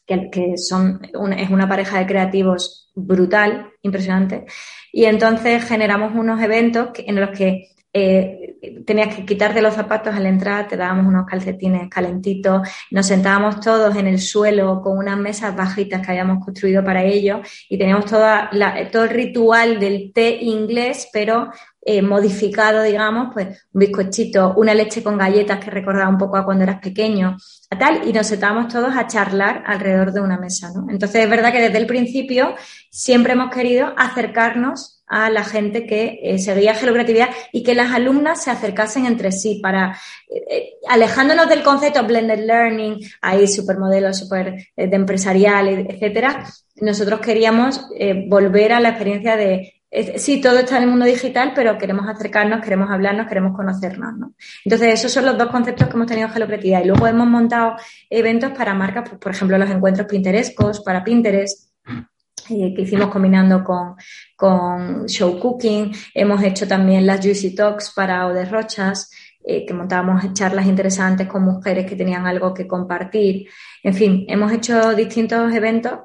[0.07, 1.01] que, que son
[1.37, 4.47] es una pareja de creativos brutal, impresionante.
[4.93, 10.27] Y entonces generamos unos eventos en los que eh, tenías que quitarte los zapatos al
[10.27, 15.55] entrar, te dábamos unos calcetines calentitos, nos sentábamos todos en el suelo con unas mesas
[15.55, 18.51] bajitas que habíamos construido para ello y teníamos toda
[18.91, 21.51] todo el ritual del té inglés, pero
[21.87, 26.45] eh, modificado, digamos, pues un bizcochito, una leche con galletas que recordaba un poco a
[26.45, 27.37] cuando eras pequeño,
[27.71, 30.87] a tal, y nos sentábamos todos a charlar alrededor de una mesa, ¿no?
[30.91, 32.55] Entonces es verdad que desde el principio
[32.91, 38.43] siempre hemos querido acercarnos a la gente que eh, seguía Gelocreatividad y que las alumnas
[38.43, 44.55] se acercasen entre sí para, eh, eh, alejándonos del concepto blended learning, ahí supermodelo, super
[44.77, 46.45] de empresarial, etcétera,
[46.77, 47.89] nosotros queríamos
[48.27, 49.75] volver a la experiencia de
[50.17, 54.35] sí, todo está en el mundo digital, pero queremos acercarnos, queremos hablarnos, queremos conocernos, ¿no?
[54.65, 56.83] Entonces, esos son los dos conceptos que hemos tenido en Gelocreatividad.
[56.83, 57.77] Y luego hemos montado
[58.11, 62.05] eventos para marcas, pues, por ejemplo, los encuentros pinterescos, para Pinterest, eh,
[62.47, 63.95] que hicimos combinando con,
[64.37, 65.93] con, show cooking.
[66.15, 69.11] Hemos hecho también las Juicy Talks para Ode Rochas,
[69.45, 73.49] eh, que montábamos charlas interesantes con mujeres que tenían algo que compartir.
[73.83, 75.99] En fin, hemos hecho distintos eventos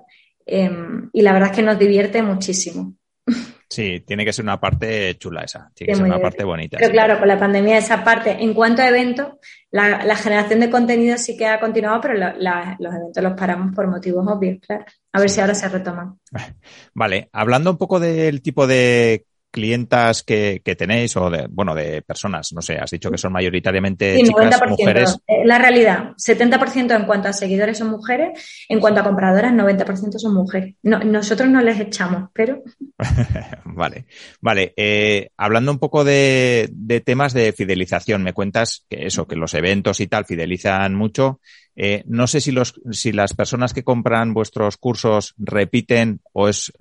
[0.45, 2.95] em, y la verdad es que nos divierte muchísimo.
[3.69, 6.77] Sí, tiene que ser una parte chula esa, tiene que ser una parte bonita.
[6.79, 9.33] Pero claro, con la pandemia esa parte, en cuanto a eventos,
[9.69, 14.25] la, generación de contenido sí que ha continuado, pero los eventos los paramos por motivos
[14.27, 14.85] obvios, claro.
[15.13, 16.19] A ver si ahora se retoman.
[16.95, 22.53] Vale, hablando un poco del tipo de clientas que, tenéis o de, bueno, de personas,
[22.53, 25.19] no sé, has dicho que son mayoritariamente chicas, mujeres.
[25.27, 30.17] Eh, la realidad, 70% en cuanto a seguidores son mujeres, en cuanto a compradoras, 90%
[30.17, 30.75] son mujeres.
[30.83, 32.63] nosotros no les echamos, pero...
[33.65, 34.05] vale,
[34.41, 34.73] vale.
[34.77, 39.53] Eh, hablando un poco de, de, temas de fidelización, me cuentas que eso, que los
[39.53, 41.39] eventos y tal fidelizan mucho.
[41.75, 46.73] Eh, no sé si, los, si las personas que compran vuestros cursos repiten o es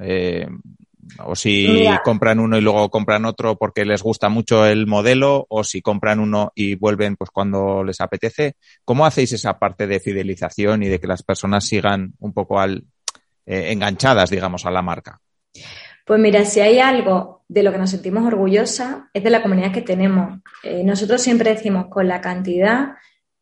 [1.24, 5.64] o si compran uno y luego compran otro porque les gusta mucho el modelo, o
[5.64, 8.56] si compran uno y vuelven pues cuando les apetece.
[8.84, 12.84] ¿Cómo hacéis esa parte de fidelización y de que las personas sigan un poco al,
[13.46, 15.20] eh, enganchadas, digamos, a la marca?
[16.04, 19.72] Pues mira, si hay algo de lo que nos sentimos orgullosas es de la comunidad
[19.72, 20.40] que tenemos.
[20.62, 22.90] Eh, nosotros siempre decimos con la cantidad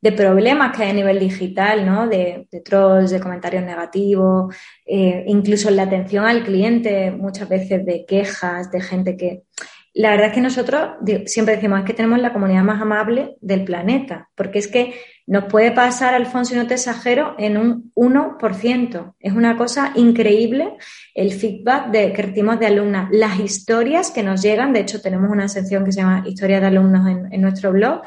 [0.00, 2.06] de problemas que hay a nivel digital, ¿no?
[2.06, 8.04] De, trolls, de comentarios negativos, eh, incluso en la atención al cliente, muchas veces de
[8.06, 9.42] quejas, de gente que...
[9.94, 10.90] La verdad es que nosotros
[11.24, 14.94] siempre decimos es que tenemos la comunidad más amable del planeta, porque es que
[15.26, 19.14] nos puede pasar, Alfonso, y no te exagero, en un 1%.
[19.18, 20.76] Es una cosa increíble
[21.14, 25.30] el feedback de, que recibimos de alumnas, las historias que nos llegan, de hecho tenemos
[25.30, 28.02] una sección que se llama Historia de alumnos en nuestro blog,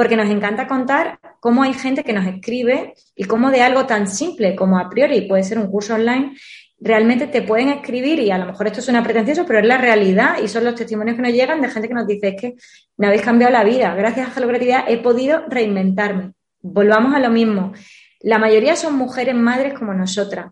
[0.00, 4.08] porque nos encanta contar cómo hay gente que nos escribe y cómo de algo tan
[4.08, 6.34] simple como a priori puede ser un curso online,
[6.80, 10.38] realmente te pueden escribir y a lo mejor esto suena pretencioso, pero es la realidad
[10.42, 12.54] y son los testimonios que nos llegan de gente que nos dice es que
[12.96, 16.32] me habéis cambiado la vida, gracias a la creatividad he podido reinventarme.
[16.62, 17.74] volvamos a lo mismo.
[18.20, 20.50] La mayoría son mujeres madres como nosotras,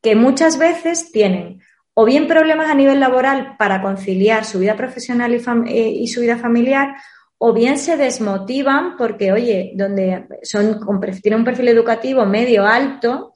[0.00, 1.60] que muchas veces tienen
[1.94, 6.20] o bien problemas a nivel laboral para conciliar su vida profesional y, eh, y su
[6.20, 6.94] vida familiar,
[7.46, 10.80] o bien se desmotivan porque, oye, donde son,
[11.20, 13.34] tienen un perfil educativo medio alto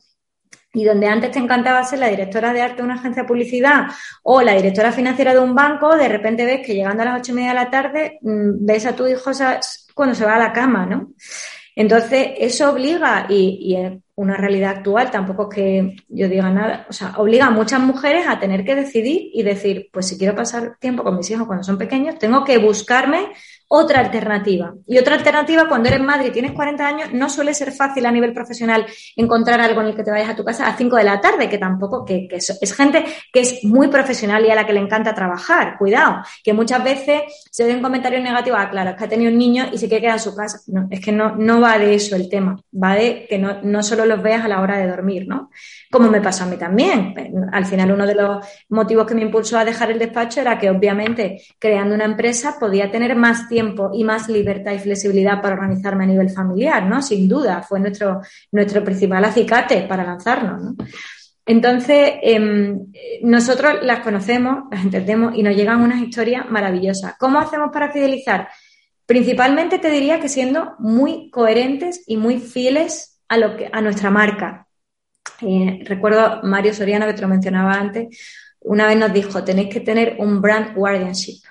[0.73, 3.89] y donde antes te encantaba ser la directora de arte de una agencia de publicidad
[4.23, 7.33] o la directora financiera de un banco, de repente ves que llegando a las ocho
[7.33, 9.31] y media de la tarde mm, ves a tu hijo
[9.95, 11.13] cuando se va a la cama, ¿no?
[11.77, 16.93] Entonces, eso obliga, y, es una realidad actual, tampoco es que yo diga nada, o
[16.93, 20.77] sea, obliga a muchas mujeres a tener que decidir y decir, pues si quiero pasar
[20.81, 23.29] tiempo con mis hijos cuando son pequeños, tengo que buscarme
[23.69, 24.75] otra alternativa.
[24.87, 28.11] Y otra alternativa, cuando eres madre y tienes 40 años, no suele ser fácil a
[28.11, 31.05] nivel profesional encontrar algo en el que te vayas a tu casa a 5 de
[31.05, 34.73] la tarde, que tampoco, que, es, gente que es muy profesional y a la que
[34.73, 35.77] le encanta trabajar.
[35.79, 39.39] Cuidado, que muchas veces se ven comentarios negativos, ah, claro, es que ha tenido un
[39.39, 40.61] niño y se quiere quedar en su casa.
[40.69, 43.83] No, es que no, no va de eso el tema, va de que no, no
[43.83, 45.51] solo los veas a la hora de dormir, ¿no?
[45.91, 47.15] Como me pasó a mí también.
[47.51, 50.69] Al final, uno de los motivos que me impulsó a dejar el despacho era que,
[50.69, 56.05] obviamente, creando una empresa podía tener más tiempo y más libertad y flexibilidad para organizarme
[56.05, 57.01] a nivel familiar, ¿no?
[57.01, 58.21] Sin duda, fue nuestro,
[58.53, 60.77] nuestro principal acicate para lanzarnos, ¿no?
[61.49, 67.15] Entonces, em, nosotros las conocemos, las entendemos y nos llegan unas historias maravillosas.
[67.19, 68.49] ¿Cómo hacemos para fidelizar?
[69.07, 74.11] Principalmente te diría que siendo muy coherentes y muy fieles a, lo que, a nuestra
[74.11, 74.68] marca.
[75.41, 78.09] Eh, recuerdo Mario Soriano, que te lo mencionaba antes,
[78.61, 81.43] una vez nos dijo, tenéis que tener un brand guardianship.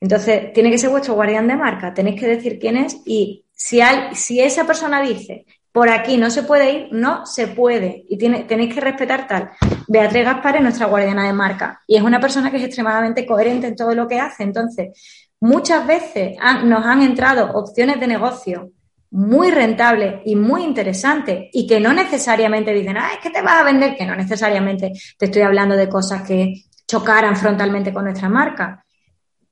[0.00, 3.80] Entonces, tiene que ser vuestro guardián de marca, tenéis que decir quién es y si,
[4.14, 8.74] si esa persona dice, por aquí no se puede ir, no se puede y tenéis
[8.74, 9.50] que respetar tal.
[9.86, 13.68] Beatriz Gaspar es nuestra guardiana de marca y es una persona que es extremadamente coherente
[13.68, 14.42] en todo lo que hace.
[14.42, 14.98] Entonces,
[15.38, 18.72] muchas veces nos han entrado opciones de negocio
[19.10, 23.60] muy rentables y muy interesantes y que no necesariamente dicen, ah, es que te vas
[23.60, 28.28] a vender, que no necesariamente te estoy hablando de cosas que chocaran frontalmente con nuestra
[28.28, 28.84] marca,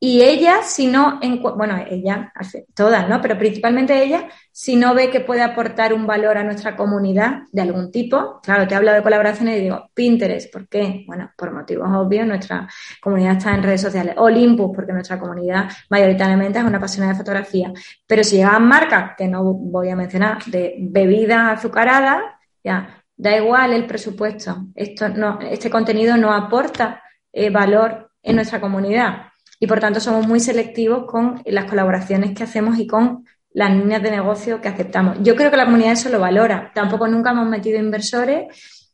[0.01, 1.18] y ella, si no,
[1.57, 2.32] bueno, ella,
[2.72, 3.20] todas, ¿no?
[3.20, 7.62] Pero principalmente ella, si no ve que puede aportar un valor a nuestra comunidad de
[7.62, 11.03] algún tipo, claro, te hablo de colaboraciones y digo, Pinterest, ¿por qué?
[11.05, 12.68] Bueno, por motivos obvios, nuestra
[13.01, 14.14] comunidad está en redes sociales.
[14.18, 17.72] Olympus, porque nuestra comunidad mayoritariamente es una apasionada de fotografía.
[18.07, 22.22] Pero si llegan marcas, que no voy a mencionar, de bebidas azucaradas,
[22.62, 24.68] ya, da igual el presupuesto.
[24.76, 29.28] Esto no, este contenido no aporta eh, valor en nuestra comunidad
[29.61, 34.03] y por tanto somos muy selectivos con las colaboraciones que hacemos y con las líneas
[34.03, 35.19] de negocio que aceptamos.
[35.21, 36.71] Yo creo que la comunidad eso lo valora.
[36.75, 38.47] Tampoco nunca hemos metido inversores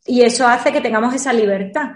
[0.06, 1.90] y eso hace que tengamos esa libertad.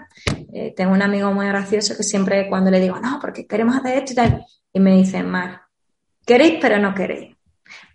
[0.53, 3.97] Eh, tengo un amigo muy gracioso que siempre cuando le digo, no, porque queremos hacer
[3.97, 5.61] esto y tal, y me dice, Mar,
[6.25, 7.35] queréis pero no queréis.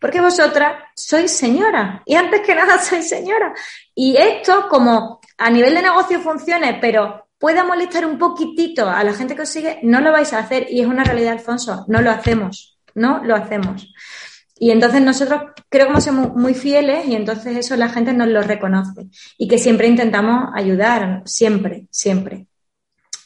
[0.00, 3.52] Porque vosotras sois señora y antes que nada sois señora.
[3.94, 9.12] Y esto como a nivel de negocio funcione, pero pueda molestar un poquitito a la
[9.12, 12.00] gente que os sigue, no lo vais a hacer y es una realidad, Alfonso, no
[12.00, 13.92] lo hacemos, no lo hacemos.
[14.58, 18.40] Y entonces nosotros creo que somos muy fieles y entonces eso la gente nos lo
[18.40, 22.46] reconoce y que siempre intentamos ayudar, siempre, siempre.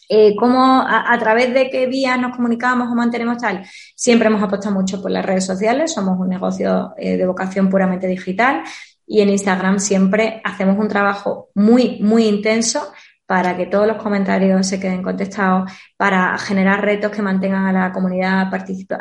[0.08, 3.64] Eh, ¿Cómo, a, través de qué vías nos comunicamos o mantenemos tal?
[3.94, 8.08] Siempre hemos apostado mucho por las redes sociales, somos un negocio eh, de vocación puramente
[8.08, 8.64] digital
[9.06, 12.92] y en Instagram siempre hacemos un trabajo muy, muy intenso
[13.28, 17.92] para que todos los comentarios se queden contestados, para generar retos que mantengan a la
[17.92, 18.50] comunidad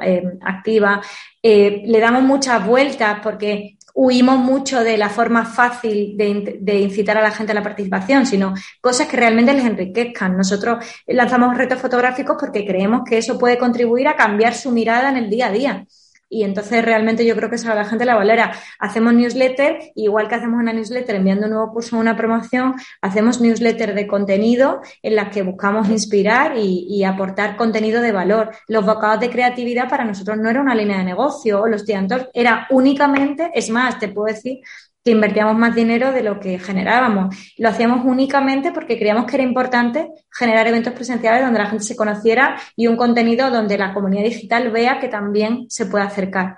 [0.03, 1.01] eh, activa.
[1.41, 7.17] Eh, le damos muchas vueltas porque huimos mucho de la forma fácil de, de, incitar
[7.17, 10.35] a la gente a la participación, sino cosas que realmente les enriquezcan.
[10.35, 15.15] Nosotros lanzamos retos fotográficos porque creemos que eso puede contribuir a cambiar su mirada en
[15.15, 15.85] el día a día.
[16.29, 18.53] Y entonces realmente yo creo que eso la gente la valora.
[18.79, 23.39] Hacemos newsletter, igual que hacemos una newsletter enviando un nuevo curso o una promoción, hacemos
[23.39, 28.51] newsletter de contenido en las que buscamos inspirar y, aportar contenido de valor.
[28.67, 32.67] Los bocados de creatividad para nosotros no era una línea de negocio, los tiantos era
[32.69, 34.59] únicamente, es más, te puedo decir
[35.07, 37.33] que invertíamos más dinero de lo que generábamos.
[37.57, 41.95] Lo hacíamos únicamente porque creíamos que era importante generar eventos presenciales donde la gente se
[41.95, 46.57] conociera y un contenido donde la comunidad digital vea que también se puede acercar.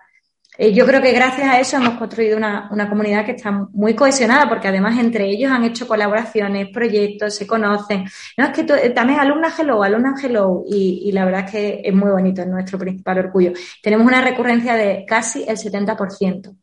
[0.57, 4.49] Eh, yo creo que gracias a eso hemos construido una, comunidad que está muy cohesionada
[4.49, 8.05] porque además entre ellos han hecho colaboraciones, proyectos, se conocen.
[8.35, 11.81] No es que eh, también alumna Hello, alumna Hello y, y la verdad es que
[11.83, 13.53] es muy bonito, es nuestro principal orgullo.
[13.83, 16.55] Tenemos una recurrencia de casi el 70%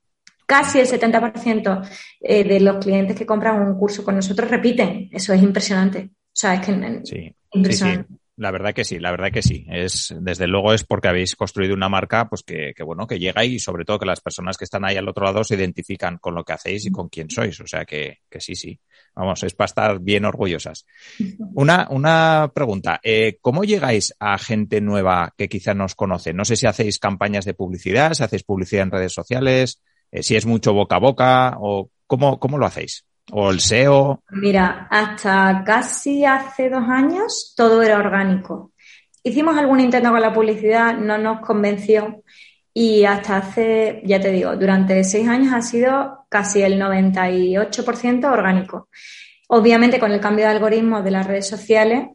[0.47, 1.89] casi el 70%
[2.21, 5.11] eh, de los clientes que compran un curso con nosotros repiten.
[5.13, 6.11] Eso es impresionante.
[6.13, 8.15] O sea, es que sí, impresionante.
[8.39, 9.65] La verdad que sí, la verdad que sí.
[9.67, 13.43] Es, desde luego es porque habéis construido una marca, pues que, que, bueno, que llega
[13.47, 16.35] y sobre todo que las personas que están ahí al otro lado se identifican con
[16.35, 17.59] lo que hacéis y con quién sois.
[17.61, 18.79] O sea que, que sí, sí.
[19.15, 20.85] Vamos, es para estar bien orgullosas.
[21.55, 23.01] Una, una pregunta.
[23.03, 26.35] Eh, ¿Cómo llegáis a gente nueva que quizá nos conoce?
[26.35, 29.81] No sé si hacéis campañas de publicidad, si hacéis publicidad en redes sociales,
[30.17, 33.05] eh, si es mucho boca a boca o cómo, cómo lo hacéis.
[33.33, 34.23] ¿O el SEO?
[34.31, 38.73] Mira, hasta casi hace dos años todo era orgánico.
[39.23, 42.23] Hicimos algún intento con la publicidad, no nos convenció
[42.73, 48.89] y hasta hace, ya te digo, durante seis años ha sido casi el 98% orgánico.
[49.49, 52.07] Obviamente con el cambio de algoritmos de las redes sociales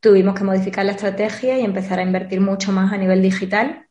[0.00, 3.87] tuvimos que modificar la estrategia y empezar a invertir mucho más a nivel digital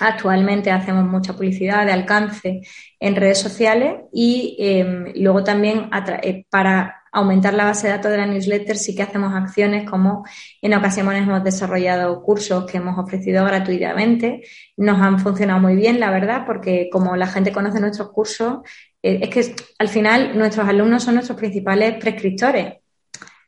[0.00, 2.62] Actualmente hacemos mucha publicidad de alcance
[2.98, 5.90] en redes sociales y eh, luego también
[6.22, 10.24] eh, para aumentar la base de datos de la newsletter sí que hacemos acciones como
[10.60, 14.42] en ocasiones hemos desarrollado cursos que hemos ofrecido gratuitamente.
[14.76, 18.58] Nos han funcionado muy bien, la verdad, porque como la gente conoce nuestros cursos,
[19.02, 22.74] eh, es que al final nuestros alumnos son nuestros principales prescriptores.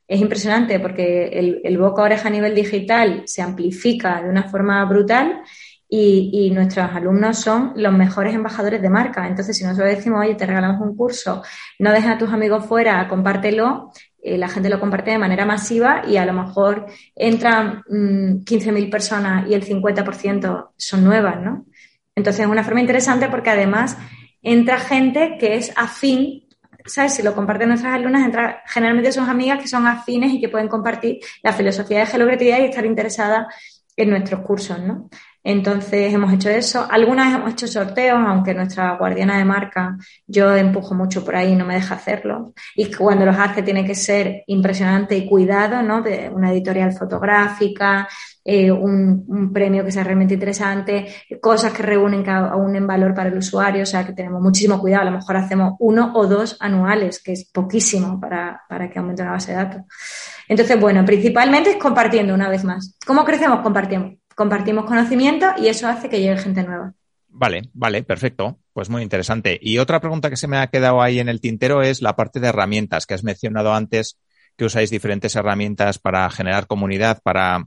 [0.08, 4.84] Es impresionante porque el, el boca oreja a nivel digital se amplifica de una forma
[4.84, 5.42] brutal
[5.88, 9.26] y, nuestros alumnos son los mejores embajadores de marca.
[9.26, 11.42] Entonces, si nosotros decimos, oye, te regalamos un curso,
[11.78, 16.02] no dejes a tus amigos fuera, compártelo, eh, la gente lo comparte de manera masiva
[16.06, 21.66] y a lo mejor entran 15.000 mm, personas y el 50% son nuevas, ¿no?
[22.16, 23.96] Entonces, es una forma interesante porque además
[24.42, 26.46] entra gente que es afín
[26.86, 27.14] ¿sabes?
[27.14, 30.68] Si lo comparten nuestras alumnas, entra, generalmente son amigas que son afines y que pueden
[30.68, 33.46] compartir la filosofía de gelografía y estar interesadas
[33.96, 35.08] en nuestros cursos, ¿no?
[35.48, 36.84] Entonces hemos hecho eso.
[36.90, 41.64] Algunas hemos hecho sorteos, aunque nuestra guardiana de marca, yo empujo mucho por ahí, no
[41.64, 42.52] me deja hacerlo.
[42.74, 46.02] Y cuando los hace tiene que ser impresionante y cuidado, ¿no?
[46.02, 48.08] De una editorial fotográfica,
[48.44, 53.38] eh, un, premio que sea realmente interesante, cosas que reúnen aún en valor para el
[53.38, 55.02] usuario, o sea que tenemos muchísimo cuidado.
[55.02, 59.22] A lo mejor hacemos uno o dos anuales, que es poquísimo para, para que aumente
[59.22, 59.82] la base de datos.
[60.48, 62.96] Entonces, bueno, principalmente es compartiendo una vez más.
[63.06, 63.60] ¿Cómo crecemos?
[63.60, 66.92] Compartimos compartimos conocimiento y eso hace que llegue gente nueva.
[67.28, 68.60] Vale, vale, perfecto.
[68.72, 69.58] Pues muy interesante.
[69.60, 72.38] Y otra pregunta que se me ha quedado ahí en el tintero es la parte
[72.38, 74.18] de herramientas que has mencionado antes,
[74.56, 77.66] que usáis diferentes herramientas para generar comunidad, para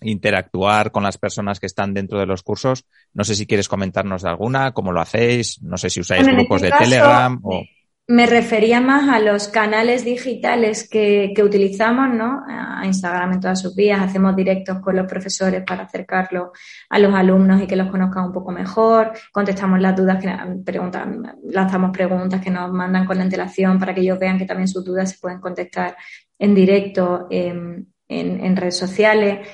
[0.00, 2.86] interactuar con las personas que están dentro de los cursos.
[3.12, 6.62] No sé si quieres comentarnos de alguna, cómo lo hacéis, no sé si usáis grupos
[6.62, 7.62] este de Telegram o...
[8.10, 12.42] Me refería más a los canales digitales que, que, utilizamos, ¿no?
[12.48, 16.52] A Instagram en todas sus vías, hacemos directos con los profesores para acercarlo
[16.88, 20.34] a los alumnos y que los conozcan un poco mejor, contestamos las dudas que
[20.64, 24.68] preguntan, lanzamos preguntas que nos mandan con la antelación para que ellos vean que también
[24.68, 25.94] sus dudas se pueden contestar
[26.38, 29.46] en directo en, en redes sociales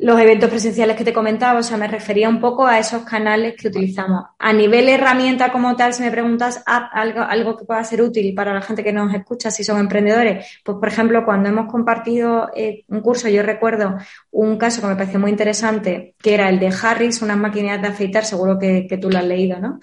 [0.00, 3.54] los eventos presenciales que te comentaba, o sea, me refería un poco a esos canales
[3.60, 4.26] que utilizamos.
[4.38, 8.54] A nivel herramienta como tal, si me preguntas algo, algo que pueda ser útil para
[8.54, 12.84] la gente que nos escucha, si son emprendedores, pues por ejemplo, cuando hemos compartido eh,
[12.86, 13.96] un curso, yo recuerdo
[14.30, 17.88] un caso que me pareció muy interesante, que era el de Harris, unas máquinas de
[17.88, 19.80] afeitar, seguro que, que tú lo has leído, ¿no?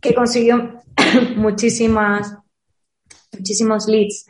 [0.00, 0.80] Que consiguió
[1.36, 2.34] muchísimas,
[3.32, 4.26] muchísimos leads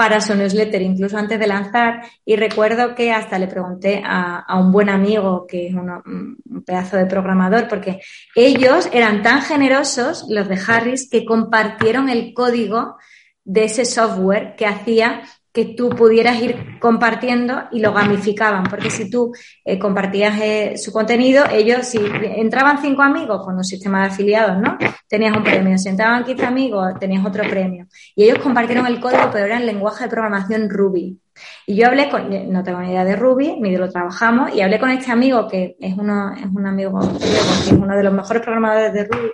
[0.00, 2.00] para su newsletter, incluso antes de lanzar.
[2.24, 7.04] Y recuerdo que hasta le pregunté a, un buen amigo, que es un pedazo de
[7.04, 8.00] programador, porque
[8.34, 12.96] ellos eran tan generosos, los de Harris, que compartieron el código
[13.44, 15.20] de ese software que hacía
[15.52, 19.32] que tú pudieras ir compartiendo y lo gamificaban, porque si tú
[19.64, 24.58] eh, compartías eh, su contenido, ellos, si entraban cinco amigos con un sistema de afiliados,
[24.58, 24.78] ¿no?
[25.08, 27.86] Tenías un premio, si entraban 15 amigos, tenías otro premio.
[28.14, 31.18] Y ellos compartieron el código, pero era en lenguaje de programación Ruby.
[31.66, 34.60] Y yo hablé con, no tengo ni idea de Ruby, ni de lo trabajamos, y
[34.60, 38.12] hablé con este amigo que es uno, es un amigo, que es uno de los
[38.12, 39.30] mejores programadores de Ruby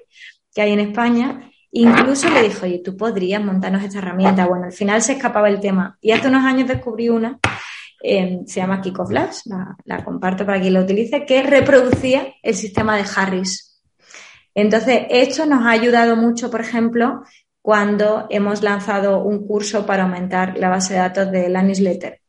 [0.55, 4.47] que hay en España, Incluso le dijo, oye, tú podrías montarnos esta herramienta.
[4.47, 5.99] Bueno, al final se escapaba el tema.
[6.01, 7.39] Y hace unos años descubrí una,
[8.03, 9.41] eh, se llama Kiko Flash,
[9.85, 13.83] la, comparto para quien lo utilice, que reproducía el sistema de Harris.
[14.55, 17.25] Entonces, esto nos ha ayudado mucho, por ejemplo,
[17.61, 22.23] cuando hemos lanzado un curso para aumentar la base de datos de la newsletter.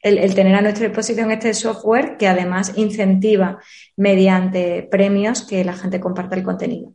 [0.00, 3.58] El, tener a nuestra disposición este software que además incentiva
[3.96, 6.94] mediante premios que la gente comparta el contenido.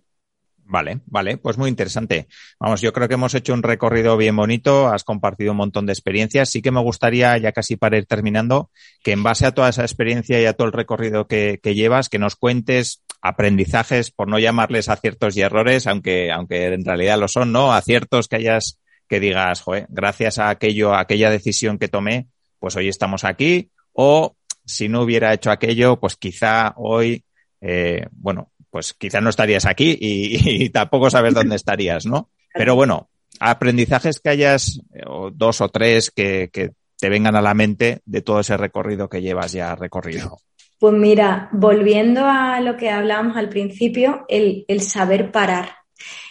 [0.67, 2.27] Vale, vale, pues muy interesante.
[2.59, 5.93] Vamos, yo creo que hemos hecho un recorrido bien bonito, has compartido un montón de
[5.93, 6.49] experiencias.
[6.49, 8.71] Sí que me gustaría, ya casi para ir terminando,
[9.03, 12.17] que en base a toda esa experiencia y a todo el recorrido que, llevas, que
[12.17, 17.51] nos cuentes aprendizajes, por no llamarles aciertos y errores, aunque, aunque en realidad lo son,
[17.51, 17.71] ¿no?
[17.71, 22.27] Aciertos que hayas, que digas, joder, gracias a aquello, aquella decisión que tomé,
[22.59, 24.35] pues hoy estamos aquí o
[24.65, 27.23] si no hubiera hecho aquello, pues quizá hoy,
[27.61, 32.29] eh, bueno, pues quizá no estarías aquí y, tampoco sabes dónde estarías, ¿no?
[32.53, 33.07] Pero bueno,
[33.39, 38.21] aprendizajes que hayas, o dos o tres que, que te vengan a la mente de
[38.21, 40.39] todo ese recorrido que llevas ya recorrido.
[40.77, 45.69] Pues mira, volviendo a lo que hablábamos al principio, el, el saber parar.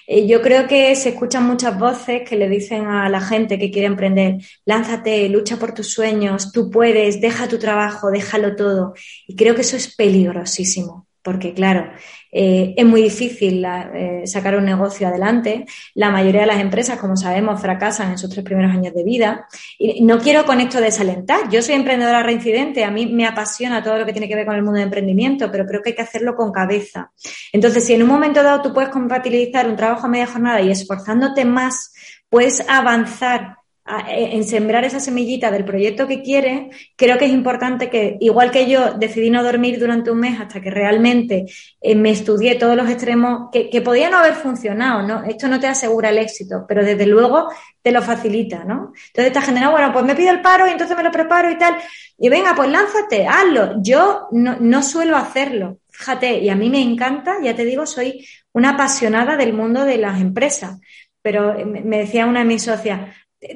[0.07, 3.71] Eh, yo creo que se escuchan muchas voces que le dicen a la gente que
[3.71, 4.37] quiere emprender,
[4.67, 8.93] lánzate, lucha por tus sueños, tú puedes, deja tu trabajo, déjalo todo.
[9.27, 11.91] Y creo que eso es peligrosísimo porque claro,
[12.31, 15.65] eh, es muy difícil eh, sacar un negocio adelante.
[15.95, 19.49] La mayoría de las empresas, como sabemos, fracasan en sus tres primeros años de vida.
[19.79, 21.49] Y no quiero con esto desalentar.
[21.49, 24.55] Yo soy emprendedora reincidente, a mí me apasiona todo lo que tiene que ver con
[24.55, 27.11] el mundo de emprendimiento, pero creo que hay que hacerlo con cabeza.
[27.53, 30.71] Entonces, si en un momento dado tú puedes compatibilizar un trabajo a media jornada y
[30.71, 31.95] esforzándote más,
[32.29, 33.57] puedes avanzar
[33.87, 38.67] en sembrar esa semillita del proyecto que quiere, creo que es importante que, igual que
[38.67, 41.45] yo decidí no dormir durante un mes hasta que realmente
[41.83, 45.25] eh, me estudié todos los extremos que, que podían no haber funcionado, ¿no?
[45.25, 47.51] Esto no te asegura el éxito, pero desde luego
[47.83, 48.93] te lo facilita, ¿no?
[49.09, 51.59] Entonces esta gente, bueno, pues me pido el paro y entonces me lo preparo y
[51.59, 51.77] tal.
[52.17, 53.83] Y venga, pues lánzate, hazlo.
[53.83, 55.81] Yo no, no suelo hacerlo.
[55.91, 59.99] Fíjate, y a mí me encanta, ya te digo, soy una apasionada del mundo de
[59.99, 60.81] las empresas.
[61.21, 63.01] Pero me decía una de mis socias,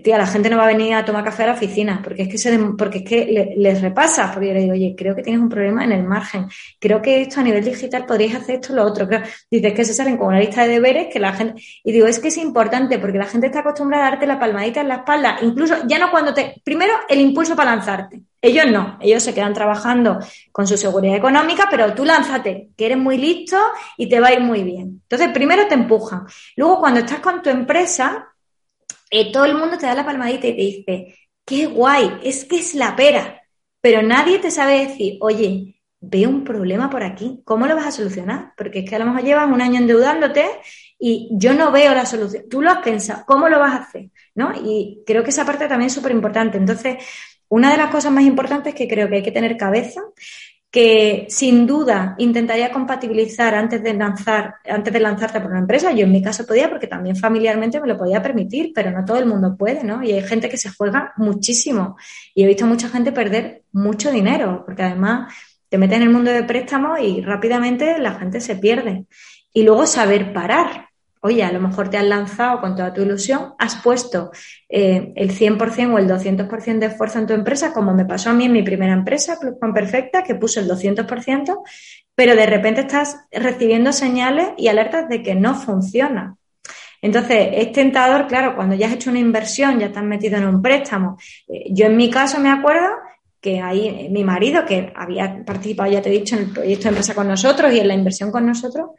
[0.03, 2.29] tía, la gente no va a venir a tomar café a la oficina, porque es
[2.29, 5.41] que se, porque es que les repasa, porque yo le digo, oye, creo que tienes
[5.41, 6.47] un problema en el margen,
[6.79, 9.95] creo que esto a nivel digital podríais hacer esto lo otro, creo, dices que se
[9.95, 12.99] salen con una lista de deberes que la gente, y digo, es que es importante,
[12.99, 16.11] porque la gente está acostumbrada a darte la palmadita en la espalda, incluso ya no
[16.11, 20.21] cuando te, primero el impulso para lanzarte, ellos no, ellos se quedan trabajando
[20.53, 23.57] con su seguridad económica, pero tú lánzate, que eres muy listo
[23.97, 25.01] y te va a ir muy bien.
[25.03, 26.25] Entonces, primero te empujan.
[26.55, 28.29] Luego, cuando estás con tu empresa,
[29.11, 32.59] eh, todo el mundo te da la palmadita y te dice, qué guay, es que
[32.59, 33.43] es la pera,
[33.81, 37.93] pero nadie te sabe decir, oye, veo un problema por aquí, ¿cómo lo vas a
[37.93, 38.53] solucionar?
[38.57, 40.47] Porque es que a lo mejor llevas un año endeudándote
[40.99, 42.45] y yo no veo la solución.
[42.49, 44.11] Tú lo has pensado, ¿cómo lo vas a hacer?
[44.35, 44.53] ¿No?
[44.55, 46.59] Y creo que esa parte también es súper importante.
[46.59, 46.97] Entonces,
[47.49, 50.03] una de las cosas más importantes que creo que hay que tener cabeza
[50.71, 55.93] que sin duda intentaría compatibilizar antes de lanzar, antes de lanzarte por una empresa.
[55.93, 59.17] Yo en mi caso podía porque también familiarmente me lo podía permitir, pero no todo
[59.17, 60.03] el mundo puede, ¿no?
[60.03, 61.97] Y hay gente que se juega muchísimo.
[62.35, 65.33] Y he visto mucha gente perder mucho dinero, porque además
[65.71, 69.07] te metes en el mundo de préstamos y rápidamente la gente se pierde.
[69.53, 70.88] Y luego saber parar,
[71.21, 74.31] oye, a lo mejor te has lanzado con toda tu ilusión, has puesto
[74.69, 78.35] eh, el 100% o el 200% de esfuerzo en tu empresa, como me pasó a
[78.35, 81.63] mí en mi primera empresa, Pluspan Perfecta, que puse el 200%,
[82.15, 86.37] pero de repente estás recibiendo señales y alertas de que no funciona.
[87.01, 90.61] Entonces, es tentador, claro, cuando ya has hecho una inversión, ya estás metido en un
[90.61, 91.17] préstamo.
[91.47, 92.89] Eh, yo en mi caso me acuerdo
[93.41, 96.85] que ahí eh, mi marido, que había participado, ya te he dicho, en el proyecto
[96.85, 98.91] de empresa con nosotros y en la inversión con nosotros,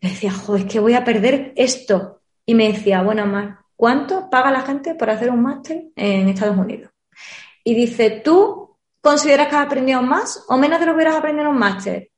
[0.00, 2.20] decía, joder, es que voy a perder esto.
[2.46, 6.56] Y me decía, bueno, Mar, ¿cuánto paga la gente por hacer un máster en Estados
[6.56, 6.90] Unidos?
[7.64, 11.46] Y dice, ¿tú consideras que has aprendido más o menos de lo que hubieras aprendido
[11.46, 12.10] en un máster?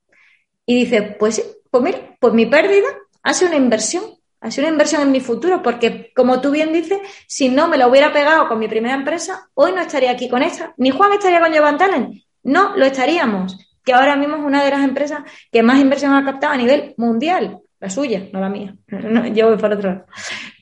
[0.67, 2.87] Y dice, pues sí, pues mira, pues mi pérdida
[3.23, 4.05] ha sido una inversión,
[4.41, 7.79] ha sido una inversión en mi futuro, porque como tú bien dices, si no me
[7.79, 11.13] lo hubiera pegado con mi primera empresa, hoy no estaría aquí con esta, ni Juan
[11.13, 15.21] estaría con Jovan Talent, no lo estaríamos, que ahora mismo es una de las empresas
[15.51, 18.77] que más inversión ha captado a nivel mundial la suya, no la mía.
[19.35, 20.07] yo voy por otro lado.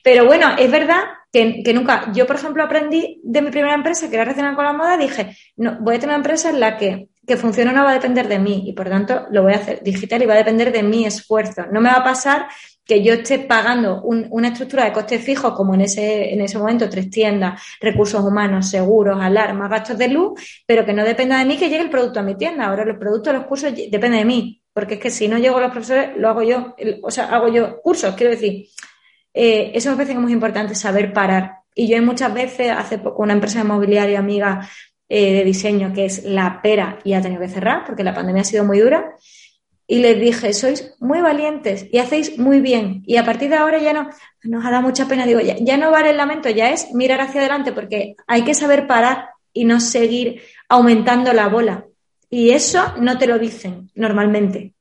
[0.03, 1.01] Pero bueno, es verdad
[1.31, 4.73] que, nunca, yo por ejemplo aprendí de mi primera empresa, que era relacionada con la
[4.73, 7.91] moda, dije, no, voy a tener una empresa en la que que funcione no va
[7.91, 10.37] a depender de mí y por tanto lo voy a hacer digital y va a
[10.37, 11.67] depender de mi esfuerzo.
[11.71, 12.47] No me va a pasar
[12.83, 16.89] que yo esté pagando una estructura de costes fijos como en ese, en ese momento
[16.89, 21.55] tres tiendas, recursos humanos, seguros, alarmas, gastos de luz, pero que no dependa de mí
[21.55, 22.65] que llegue el producto a mi tienda.
[22.65, 25.61] Ahora los productos, los cursos dependen de mí porque es que si no llego a
[25.61, 28.67] los profesores, lo hago yo, o sea, hago yo cursos, quiero decir.
[29.33, 31.59] Eh, eso me parece que es muy importante, saber parar.
[31.75, 34.67] Y yo muchas veces, hace poco, una empresa inmobiliaria amiga
[35.07, 38.41] eh, de diseño que es La Pera y ha tenido que cerrar porque la pandemia
[38.41, 39.15] ha sido muy dura.
[39.87, 43.01] Y les dije, sois muy valientes y hacéis muy bien.
[43.07, 44.09] Y a partir de ahora ya no,
[44.43, 45.25] nos ha dado mucha pena.
[45.25, 48.53] Digo, ya, ya no vale el lamento, ya es mirar hacia adelante porque hay que
[48.53, 51.88] saber parar y no seguir aumentando la bola.
[52.29, 54.73] Y eso no te lo dicen normalmente.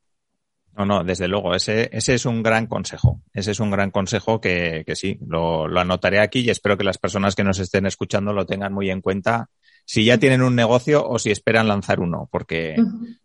[0.77, 3.23] No, no, desde luego, ese, ese es un gran consejo.
[3.33, 6.85] Ese es un gran consejo que, que sí, lo, lo, anotaré aquí y espero que
[6.85, 9.49] las personas que nos estén escuchando lo tengan muy en cuenta
[9.89, 12.77] si ya tienen un negocio o si esperan lanzar uno, porque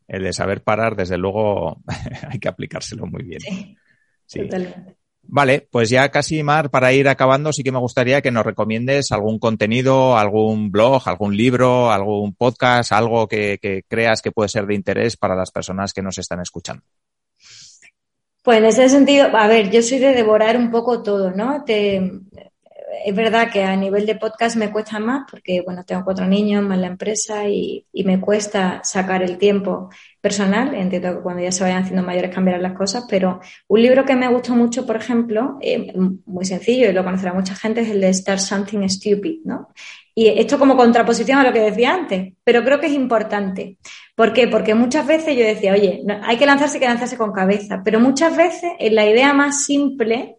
[0.08, 1.84] el de saber parar, desde luego,
[2.30, 3.42] hay que aplicárselo muy bien.
[4.26, 5.03] Sí, Totalmente.
[5.26, 9.12] Vale, pues ya casi, Mar, para ir acabando, sí que me gustaría que nos recomiendes
[9.12, 14.76] algún contenido, algún blog, algún libro, algún podcast, algo que, creas que puede ser de
[14.76, 16.84] interés para las personas que nos están escuchando.
[18.44, 21.64] Pues en ese sentido, a ver, yo soy de devorar un poco todo, ¿no?
[21.64, 21.96] Te,
[23.06, 26.62] es verdad que a nivel de podcast me cuesta más porque, bueno, tengo cuatro niños
[26.64, 29.90] más la empresa y, y, me cuesta sacar el tiempo
[30.24, 30.74] personal.
[30.74, 34.16] Entiendo que cuando ya se vayan haciendo mayores cambiarán las cosas, pero un libro que
[34.16, 35.92] me gustó mucho, por ejemplo, eh,
[36.26, 39.68] muy sencillo y lo conocerá mucha gente, es el de Start Something Stupid, ¿no?
[40.16, 43.78] Y esto como contraposición a lo que decía antes, pero creo que es importante.
[44.16, 44.48] ¿Por qué?
[44.48, 48.00] Porque muchas veces yo decía, oye, hay que lanzarse, hay que lanzarse con cabeza, pero
[48.00, 50.38] muchas veces en la idea más simple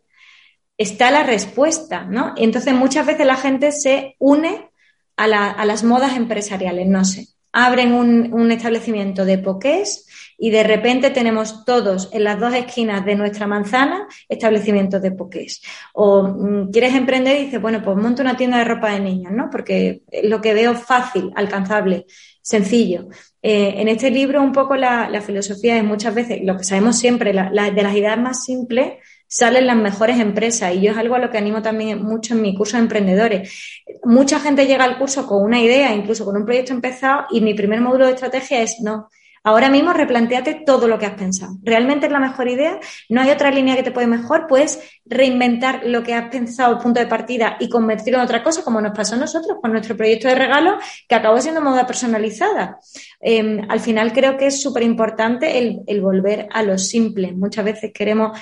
[0.79, 2.33] está la respuesta, ¿no?
[2.39, 4.71] Entonces muchas veces la gente se une
[5.19, 7.34] a, la, a las modas empresariales, no sé.
[7.57, 13.15] Abren un, establecimiento de poqués y de repente tenemos todos en las dos esquinas de
[13.15, 15.63] nuestra manzana establecimientos de poqués.
[15.93, 19.31] O mm, quieres emprender y dices, bueno, pues monto una tienda de ropa de niños,
[19.31, 19.51] ¿no?
[19.51, 22.07] Porque lo que veo fácil, alcanzable,
[22.43, 23.09] sencillo.
[23.41, 26.99] Eh, en este libro un poco la, la, filosofía es muchas veces, lo que sabemos
[26.99, 28.95] siempre, la, la, de las ideas más simples
[29.35, 32.43] salen las mejores empresas y yo es algo a lo que animo también mucho en
[32.43, 33.83] mi curso de emprendedores.
[34.05, 37.53] Mucha gente llega al curso con una idea, incluso con un proyecto empezado y mi
[37.53, 39.09] primer módulo de estrategia es no.
[39.47, 41.57] Ahora mismo replanteate todo lo que has pensado.
[41.63, 42.79] ¿Realmente es la mejor idea?
[43.11, 44.47] ¿No hay otra línea que te puede mejor?
[44.47, 48.63] Puedes reinventar lo que has pensado, el punto de partida, y convertirlo en otra cosa,
[48.63, 52.79] como nos pasó a nosotros con nuestro proyecto de regalo, que acabó siendo moda personalizada.
[53.21, 57.33] Eh, al final creo que es súper importante el volver a lo simple.
[57.33, 58.39] Muchas veces queremos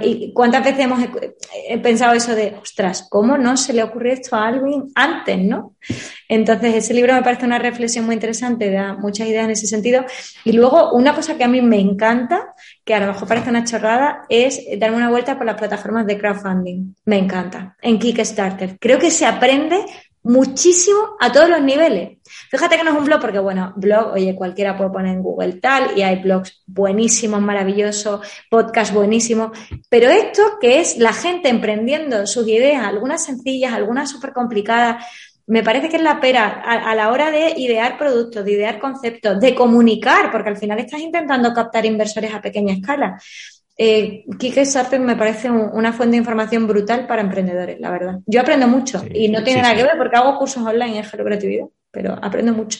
[0.00, 1.00] ¿Y cuántas veces hemos
[1.82, 5.74] pensado eso de, ostras, ¿cómo no se le ocurrió esto a alguien antes, no?
[6.26, 10.04] Entonces, ese libro me parece una reflexión muy interesante, da muchas ideas en ese sentido.
[10.44, 13.64] Y luego, una cosa que a mí me encanta, que a lo mejor parece una
[13.64, 16.94] chorrada, es darme una vuelta por las plataformas de crowdfunding.
[17.04, 17.76] Me encanta.
[17.82, 18.78] En Kickstarter.
[18.78, 19.84] Creo que se aprende
[20.22, 22.17] muchísimo a todos los niveles.
[22.50, 25.54] Fíjate que no es un blog, porque bueno, blog, oye, cualquiera puede poner en Google
[25.54, 28.20] tal, y hay blogs buenísimos, maravillosos,
[28.50, 29.56] podcast buenísimos,
[29.88, 35.04] pero esto que es la gente emprendiendo sus ideas, algunas sencillas, algunas súper complicadas,
[35.46, 38.78] me parece que es la pera a, a, la hora de idear productos, de idear
[38.78, 43.18] conceptos, de comunicar, porque al final estás intentando captar inversores a pequeña escala
[43.80, 48.18] eh, Kickstarter me parece un, una fuente de información brutal para emprendedores, la verdad.
[48.26, 49.80] Yo aprendo mucho sí, y no tiene sí, nada sí.
[49.80, 51.66] que ver porque hago cursos online en creatividad,
[51.98, 52.78] pero aprendo mucho.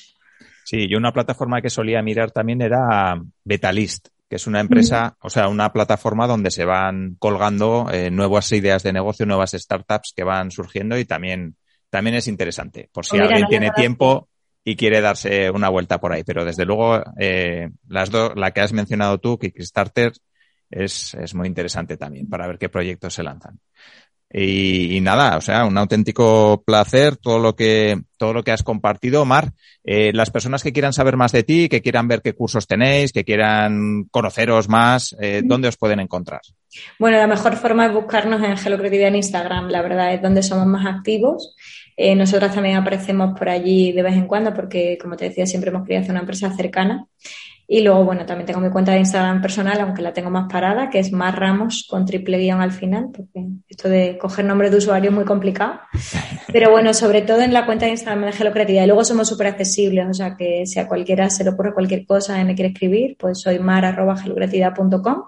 [0.65, 5.29] Sí, yo una plataforma que solía mirar también era Betalist, que es una empresa, o
[5.29, 10.23] sea, una plataforma donde se van colgando eh, nuevas ideas de negocio, nuevas startups que
[10.23, 11.57] van surgiendo y también,
[11.91, 12.89] también es interesante.
[12.93, 14.29] Por si alguien tiene tiempo
[14.63, 16.23] y quiere darse una vuelta por ahí.
[16.23, 20.13] Pero desde luego, eh, las dos, la que has mencionado tú, Kickstarter,
[20.71, 23.59] es, es muy interesante también para ver qué proyectos se lanzan.
[24.31, 28.63] Y, y, nada, o sea, un auténtico placer todo lo que, todo lo que has
[28.63, 29.53] compartido, Mar.
[29.85, 33.13] Eh, las personas que quieran saber más de ti, que quieran ver qué cursos tenéis,
[33.13, 36.43] que quieran conoceros más, eh, ¿dónde os pueden encontrar?
[36.99, 40.43] Bueno, la mejor forma es buscarnos en Hello Creatividad en Instagram, la verdad es donde
[40.43, 41.55] somos más activos.
[41.97, 45.71] Eh, nosotras también aparecemos por allí de vez en cuando porque, como te decía, siempre
[45.71, 47.07] hemos querido hacer una empresa cercana.
[47.71, 50.89] Y luego, bueno, también tengo mi cuenta de Instagram personal, aunque la tengo más parada,
[50.89, 54.79] que es más Ramos con triple guion al final, porque esto de coger nombre de
[54.79, 55.79] usuario es muy complicado.
[56.53, 58.85] Pero bueno, sobre todo en la cuenta de Instagram de Gelo Creatividad.
[58.85, 62.07] Y luego somos súper accesibles, o sea que si a cualquiera se le ocurre cualquier
[62.07, 65.25] cosa y me quiere escribir, pues soy mar.gelocreatividad.com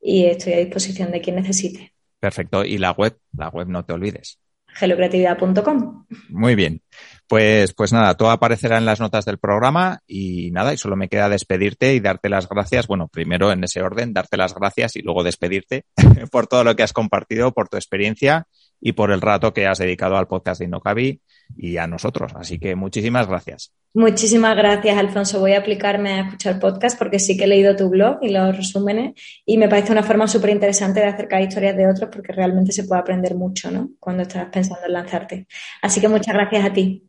[0.00, 1.92] y estoy a disposición de quien necesite.
[2.18, 2.64] Perfecto.
[2.64, 4.38] Y la web, la web no te olvides
[4.74, 6.06] gelocreatividad.com.
[6.28, 6.82] Muy bien.
[7.26, 11.08] Pues, pues nada, todo aparecerá en las notas del programa y nada, y solo me
[11.08, 12.86] queda despedirte y darte las gracias.
[12.86, 15.84] Bueno, primero en ese orden, darte las gracias y luego despedirte
[16.30, 18.46] por todo lo que has compartido, por tu experiencia
[18.80, 21.20] y por el rato que has dedicado al podcast de Innocabi
[21.56, 22.32] y a nosotros.
[22.36, 23.72] Así que muchísimas gracias.
[23.94, 25.40] Muchísimas gracias, Alfonso.
[25.40, 28.54] Voy a aplicarme a escuchar podcast porque sí que he leído tu blog y los
[28.54, 29.14] resúmenes
[29.46, 32.84] y me parece una forma súper interesante de acercar historias de otros porque realmente se
[32.84, 33.90] puede aprender mucho, ¿no?
[33.98, 35.46] Cuando estás pensando en lanzarte.
[35.80, 37.08] Así que muchas gracias a ti.